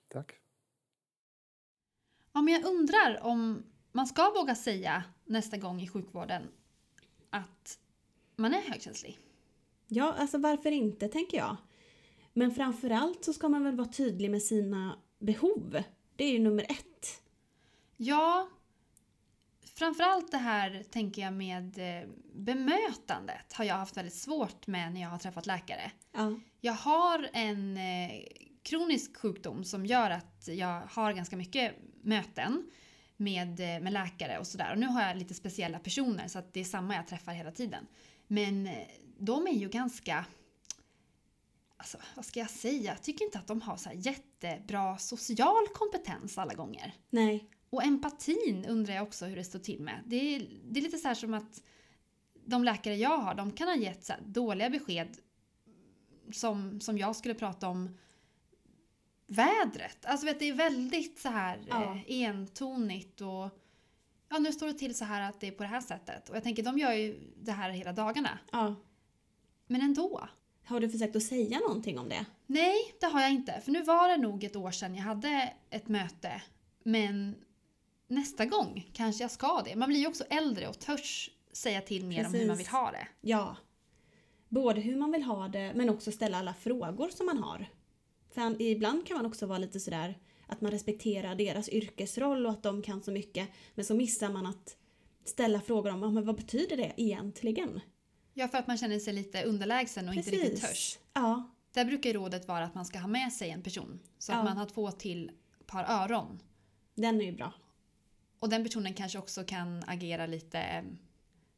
Tack. 0.08 0.40
Ja, 2.34 2.42
men 2.42 2.54
jag 2.54 2.66
undrar 2.66 3.20
om 3.22 3.64
man 3.92 4.08
ska 4.08 4.34
våga 4.36 4.56
säga 4.56 5.04
nästa 5.26 5.58
gång 5.58 5.82
i 5.82 5.88
sjukvården 5.88 6.44
att 7.30 7.80
man 8.36 8.54
är 8.54 8.62
högkänslig. 8.62 9.20
Ja, 9.88 10.14
alltså 10.18 10.38
varför 10.38 10.72
inte 10.72 11.08
tänker 11.08 11.38
jag. 11.38 11.58
Men 12.34 12.52
framförallt 12.52 13.26
så 13.26 13.34
ska 13.34 13.50
man 13.50 13.64
väl 13.64 13.76
vara 13.76 13.88
tydlig 13.88 14.32
med 14.32 14.42
sina 14.44 14.98
behov. 15.20 15.84
Det 16.16 16.24
är 16.24 16.32
ju 16.32 16.40
nummer 16.40 16.64
ett. 16.70 17.22
Ja, 17.98 18.50
framförallt 19.76 20.32
det 20.32 20.38
här 20.38 20.84
tänker 20.92 21.22
jag 21.22 21.34
med 21.34 21.78
eh, 21.78 22.10
bemötandet 22.34 23.54
har 23.54 23.66
jag 23.66 23.76
haft 23.76 23.98
väldigt 23.98 24.14
svårt 24.14 24.68
med 24.68 24.94
när 24.94 25.02
jag 25.02 25.10
har 25.10 25.18
träffat 25.18 25.46
läkare. 25.46 25.92
Ja. 26.12 26.40
Jag 26.62 26.74
har 26.74 27.30
en 27.34 27.78
eh, 27.78 28.12
kronisk 28.64 29.18
sjukdom 29.18 29.64
som 29.64 29.86
gör 29.86 30.10
att 30.10 30.48
jag 30.48 30.82
har 30.90 31.14
ganska 31.14 31.36
mycket 31.36 31.74
möten 32.02 32.72
med, 33.18 33.60
eh, 33.60 33.82
med 33.82 33.94
läkare 33.94 34.40
och 34.40 34.48
sådär. 34.48 34.72
Och 34.72 34.80
nu 34.80 34.88
har 34.88 35.02
jag 35.02 35.18
lite 35.18 35.34
speciella 35.34 35.80
personer 35.80 36.28
så 36.28 36.40
att 36.40 36.54
det 36.54 36.60
är 36.60 36.64
samma 36.64 36.96
jag 36.96 37.08
träffar 37.08 37.34
hela 37.34 37.52
tiden. 37.52 37.88
Men 38.34 38.68
eh, 38.68 38.88
de 39.18 39.48
är 39.48 39.52
ju 39.52 39.70
ganska... 39.70 40.26
Alltså, 41.78 41.98
vad 42.16 42.26
ska 42.26 42.40
jag 42.40 42.50
säga? 42.50 42.92
Jag 42.92 43.04
tycker 43.04 43.26
inte 43.26 43.40
att 43.40 43.48
de 43.48 43.62
har 43.62 43.78
så 43.78 43.90
jättebra 43.94 44.98
social 44.98 45.68
kompetens 45.74 46.38
alla 46.38 46.54
gånger. 46.54 46.94
Nej. 47.10 47.50
Och 47.70 47.84
empatin 47.84 48.66
undrar 48.66 48.94
jag 48.94 49.04
också 49.04 49.26
hur 49.26 49.36
det 49.36 49.44
står 49.44 49.60
till 49.60 49.82
med. 49.82 50.04
Det 50.06 50.16
är, 50.36 50.48
det 50.64 50.80
är 50.80 50.84
lite 50.84 50.98
så 50.98 51.08
här 51.08 51.16
som 51.16 51.34
att 51.34 51.64
de 52.46 52.64
läkare 52.64 52.96
jag 52.96 53.18
har, 53.18 53.36
de 53.36 53.52
kan 53.52 53.68
ha 53.68 53.76
gett 53.76 54.06
så 54.06 54.14
dåliga 54.26 54.70
besked 54.70 55.18
som, 56.32 56.82
som 56.82 56.98
jag 56.98 57.16
skulle 57.16 57.34
prata 57.34 57.68
om 57.68 57.98
vädret. 59.28 60.06
Alltså 60.06 60.26
vet, 60.26 60.40
det 60.40 60.50
är 60.50 60.54
väldigt 60.54 61.20
så 61.20 61.30
här 61.30 61.66
Ja. 61.70 61.96
eh, 61.96 62.02
entonigt 62.08 63.22
och 63.22 63.63
ja, 64.34 64.40
nu 64.40 64.52
står 64.52 64.68
det 64.68 64.74
till 64.74 64.98
så 64.98 65.06
här 65.06 65.30
att 65.30 65.40
det 65.40 65.48
är 65.48 65.52
på 65.52 65.64
det 65.64 65.70
här 65.70 65.82
sättet. 65.82 66.30
Och 66.30 66.36
jag 66.36 66.44
tänker, 66.44 66.64
de 66.64 66.78
gör 66.78 66.94
ju 66.94 67.20
det 67.38 67.52
här 67.52 67.70
hela 67.70 67.94
dagarna. 67.94 68.40
Ja. 68.52 68.76
Men 69.68 69.82
ändå. 69.82 70.30
Har 70.66 70.80
du 70.80 70.90
försökt 70.90 71.16
att 71.16 71.24
säga 71.24 71.60
någonting 71.60 72.00
om 72.00 72.10
det? 72.10 72.26
Nej, 72.46 72.76
det 73.00 73.06
har 73.06 73.22
jag 73.22 73.32
inte. 73.32 73.62
För 73.66 73.72
nu 73.72 73.84
var 73.84 74.10
det 74.10 74.18
nog 74.18 74.44
ett 74.44 74.56
år 74.56 74.72
sedan 74.72 74.96
jag 74.96 75.04
hade 75.04 75.54
ett 75.70 75.88
möte. 75.88 76.42
Men 76.84 77.36
nästa 78.08 78.46
gång 78.46 78.90
kanske 78.94 79.24
jag 79.24 79.32
ska 79.32 79.62
det. 79.66 79.76
Man 79.76 79.90
blir 79.90 80.00
ju 80.00 80.08
också 80.08 80.24
äldre 80.24 80.68
och 80.68 80.80
törs 80.80 81.30
säga 81.52 81.82
till 81.82 82.06
mer 82.06 82.26
om 82.26 82.34
hur 82.34 82.48
man 82.48 82.58
Precis. 82.58 82.68
vill 82.74 82.80
ha 82.80 82.92
det. 82.92 83.08
Ja. 83.22 83.56
Både 84.50 84.82
hur 84.82 84.96
man 84.96 85.12
vill 85.12 85.24
ha 85.24 85.48
det 85.48 85.72
men 85.76 85.90
också 85.90 86.12
ställa 86.12 86.38
alla 86.38 86.54
frågor 86.54 87.10
som 87.10 87.26
man 87.26 87.38
har. 87.38 87.66
För 88.34 88.42
an- 88.42 88.62
ibland 88.62 89.08
kan 89.08 89.18
man 89.18 89.26
också 89.26 89.46
vara 89.46 89.58
lite 89.58 89.80
sådär 89.80 90.18
att 90.48 90.62
man 90.62 90.72
respekterar 90.72 91.36
deras 91.36 91.70
yrkesroll 91.70 92.46
och 92.46 92.52
att 92.52 92.64
de 92.64 92.82
kan 92.82 93.04
så 93.04 93.12
mycket. 93.12 93.50
Men 93.76 93.86
så 93.86 93.96
missar 93.96 94.30
man 94.30 94.46
att 94.46 94.78
ställa 95.26 95.62
frågor 95.62 95.92
om 95.94 96.02
"Ja, 96.02 96.10
men 96.12 96.26
vad 96.26 96.36
betyder 96.36 96.78
det 96.78 96.94
egentligen? 96.98 97.80
Ja, 98.34 98.48
för 98.48 98.58
att 98.58 98.68
man 98.68 98.78
känner 98.78 99.00
sig 99.00 99.14
lite 99.14 99.44
underlägsen 99.44 100.10
och 100.10 100.16
inte 100.16 100.32
riktigt 100.32 100.62
törs. 100.62 101.00
Ja, 101.14 101.50
Där 101.74 101.86
brukar 101.86 102.14
rådet 102.14 102.48
vara 102.48 102.64
att 102.66 102.76
man 102.76 102.86
ska 102.86 103.00
ha 103.00 103.08
med 103.08 103.34
sig 103.34 103.50
en 103.50 103.64
person. 103.64 104.00
Så 104.18 104.32
att 104.32 104.38
Ja. 104.38 104.44
man 104.44 104.58
har 104.58 104.66
två 104.66 104.92
till 104.92 105.32
par 105.66 105.84
öron. 105.84 106.40
den 106.96 107.22
är 107.22 107.26
ju 107.26 107.32
bra. 107.32 107.54
Och 108.40 108.50
den 108.50 108.64
personen 108.64 108.94
kanske 108.94 109.20
också 109.20 109.44
kan 109.44 109.84
agera 109.88 110.26
lite 110.26 110.60
eh, 110.60 110.84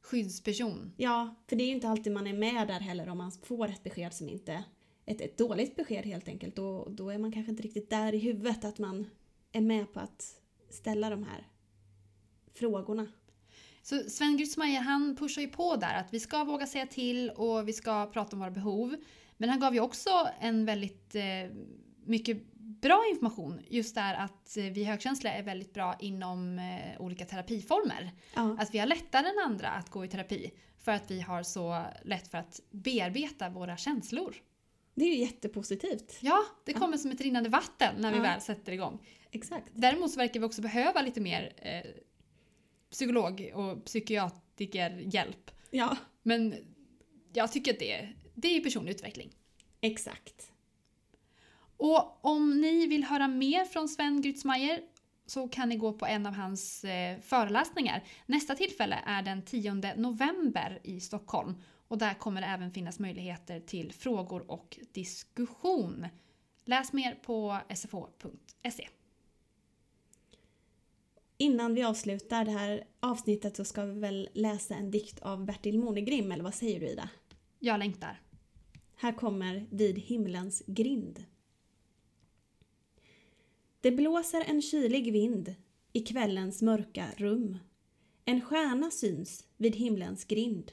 skyddsperson. 0.01 0.93
Ja, 0.97 1.35
för 1.47 1.55
det 1.55 1.63
är 1.63 1.67
ju 1.67 1.73
inte 1.73 1.89
alltid 1.89 2.13
man 2.13 2.27
är 2.27 2.33
med 2.33 2.67
där 2.67 2.79
heller 2.79 3.09
om 3.09 3.17
man 3.17 3.31
får 3.31 3.67
ett 3.69 3.83
besked 3.83 4.13
som 4.13 4.29
inte... 4.29 4.63
Ett, 5.05 5.21
ett 5.21 5.37
dåligt 5.37 5.75
besked 5.75 6.05
helt 6.05 6.27
enkelt. 6.27 6.55
Då, 6.55 6.87
då 6.89 7.09
är 7.09 7.17
man 7.17 7.31
kanske 7.31 7.49
inte 7.49 7.63
riktigt 7.63 7.89
där 7.89 8.13
i 8.13 8.17
huvudet 8.17 8.65
att 8.65 8.79
man 8.79 9.07
är 9.51 9.61
med 9.61 9.93
på 9.93 9.99
att 9.99 10.35
ställa 10.69 11.09
de 11.09 11.23
här 11.23 11.47
frågorna. 12.53 13.07
Så 13.81 14.09
Sven 14.09 14.37
Grytzmeier 14.37 14.81
han 14.81 15.15
pushar 15.15 15.41
ju 15.41 15.47
på 15.47 15.75
där 15.75 15.93
att 15.93 16.13
vi 16.13 16.19
ska 16.19 16.43
våga 16.43 16.67
säga 16.67 16.87
till 16.87 17.29
och 17.29 17.67
vi 17.67 17.73
ska 17.73 18.05
prata 18.05 18.35
om 18.35 18.39
våra 18.39 18.51
behov. 18.51 18.95
Men 19.37 19.49
han 19.49 19.59
gav 19.59 19.73
ju 19.73 19.79
också 19.79 20.29
en 20.39 20.65
väldigt 20.65 21.15
eh, 21.15 21.51
mycket 22.05 22.53
bra 22.53 23.05
information. 23.11 23.61
Just 23.69 23.95
där 23.95 24.13
att 24.13 24.57
eh, 24.57 24.63
vi 24.63 24.83
högkänsliga 24.83 25.33
är 25.33 25.43
väldigt 25.43 25.73
bra 25.73 25.95
inom 25.99 26.59
eh, 26.59 27.01
olika 27.01 27.25
terapiformer. 27.25 28.11
Ja, 28.35 28.57
Att 28.59 28.73
vi 28.73 28.79
har 28.79 28.85
lättare 28.85 29.27
än 29.27 29.51
andra 29.51 29.69
att 29.69 29.89
gå 29.89 30.05
i 30.05 30.07
terapi 30.07 30.51
för 30.77 30.91
att 30.91 31.11
vi 31.11 31.21
har 31.21 31.43
så 31.43 31.85
lätt 32.03 32.27
för 32.27 32.37
att 32.37 32.59
bearbeta 32.71 33.49
våra 33.49 33.77
känslor. 33.77 34.35
Det 34.95 35.05
är 35.05 35.09
ju 35.09 35.15
jättepositivt. 35.21 36.17
Ja, 36.21 36.45
det 36.65 36.73
kommer 36.73 36.97
som 36.97 37.11
ett 37.11 37.21
rinnande 37.21 37.49
vatten 37.49 37.95
när 37.99 38.13
vi 38.13 38.19
väl 38.19 38.41
sätter 38.41 38.71
igång. 38.71 39.05
Exakt. 39.31 39.67
Däremot 39.73 40.11
så 40.11 40.19
verkar 40.19 40.39
vi 40.39 40.45
också 40.45 40.61
behöva 40.61 41.01
lite 41.01 41.21
mer 41.21 41.53
eh, 41.57 41.91
psykolog 42.91 43.51
och 43.53 43.85
psykiatrikerhjälp. 43.85 45.51
Ja, 45.71 45.97
Men 46.23 46.55
jag 47.33 47.51
tycker 47.51 47.73
att 47.73 47.79
det 47.79 47.91
är, 47.91 48.15
det 48.33 48.47
är 48.47 48.63
personlig 48.63 48.91
utveckling. 48.91 49.31
exakt. 49.81 50.51
Och 51.77 52.25
om 52.25 52.61
ni 52.61 52.87
vill 52.87 53.03
höra 53.03 53.27
mer 53.27 53.65
från 53.65 53.89
Sven 53.89 54.21
Grytzmeier 54.21 54.79
så 55.25 55.47
kan 55.47 55.69
ni 55.69 55.75
gå 55.75 55.93
på 55.93 56.05
en 56.05 56.25
av 56.25 56.33
hans 56.33 56.83
eh, 56.83 57.19
föreläsningar. 57.19 58.03
Nästa 58.25 58.55
tillfälle 58.55 58.99
är 59.05 59.21
den 59.21 59.41
10 59.41 59.73
november 59.95 60.79
i 60.83 60.99
Stockholm 60.99 61.55
och 61.87 61.97
där 61.97 62.13
kommer 62.13 62.41
det 62.41 62.47
även 62.47 62.71
finnas 62.71 62.99
möjligheter 62.99 63.59
till 63.59 63.91
frågor 63.93 64.51
och 64.51 64.79
diskussion. 64.91 66.07
Läs 66.65 66.93
mer 66.93 67.15
på 67.15 67.59
sfo.se. 67.75 68.87
Innan 71.37 71.73
vi 71.73 71.83
avslutar 71.83 72.45
det 72.45 72.51
här 72.51 72.83
avsnittet 72.99 73.55
så 73.55 73.65
ska 73.65 73.85
vi 73.85 73.99
väl 73.99 74.29
läsa 74.33 74.75
en 74.75 74.91
dikt 74.91 75.19
av 75.19 75.45
Bertil 75.45 75.79
Monegrim, 75.79 76.31
eller 76.31 76.43
vad 76.43 76.53
säger 76.53 76.79
du 76.79 76.87
Ida? 76.87 77.09
Jag 77.59 77.79
längtar. 77.79 78.21
Här 78.95 79.11
kommer 79.11 79.67
Vid 79.71 79.99
himlens 79.99 80.63
grind. 80.67 81.23
Det 83.81 83.91
blåser 83.91 84.43
en 84.47 84.61
kylig 84.61 85.11
vind 85.11 85.55
i 85.93 85.99
kvällens 85.99 86.61
mörka 86.61 87.05
rum. 87.17 87.57
En 88.25 88.41
stjärna 88.41 88.91
syns 88.91 89.47
vid 89.57 89.75
himlens 89.75 90.25
grind 90.25 90.71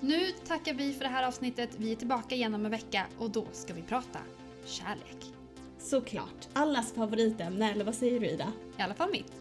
Nu 0.00 0.26
tackar 0.46 0.74
vi 0.74 0.92
för 0.92 1.04
det 1.04 1.10
här 1.10 1.26
avsnittet. 1.26 1.70
Vi 1.76 1.92
är 1.92 1.96
tillbaka 1.96 2.34
igen 2.34 2.54
om 2.54 2.64
en 2.64 2.70
vecka 2.70 3.06
och 3.18 3.30
då 3.30 3.46
ska 3.52 3.74
vi 3.74 3.82
prata 3.82 4.18
kärlek. 4.64 5.32
Såklart, 5.78 6.48
allas 6.52 6.92
favoritämne, 6.92 7.72
eller 7.72 7.84
vad 7.84 7.94
säger 7.94 8.20
du 8.20 8.26
Ida? 8.26 8.52
I 8.78 8.82
alla 8.82 8.94
fall 8.94 9.10
mitt. 9.10 9.32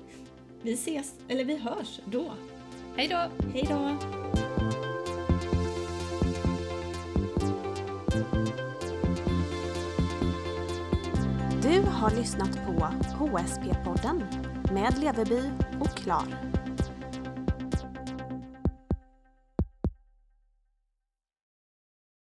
Vi 0.61 0.73
ses, 0.73 1.15
eller 1.27 1.45
vi 1.45 1.57
hörs 1.57 1.99
då. 2.05 2.33
Hej 2.95 3.07
då! 3.07 3.47
Hej 3.53 3.67
då! 3.69 3.97
Du 11.61 11.81
har 11.81 12.15
lyssnat 12.15 12.65
på 12.65 12.71
HSP-podden 13.19 14.23
med 14.73 14.97
Leverby 14.99 15.51
och 15.79 15.97
Klar. 15.97 16.56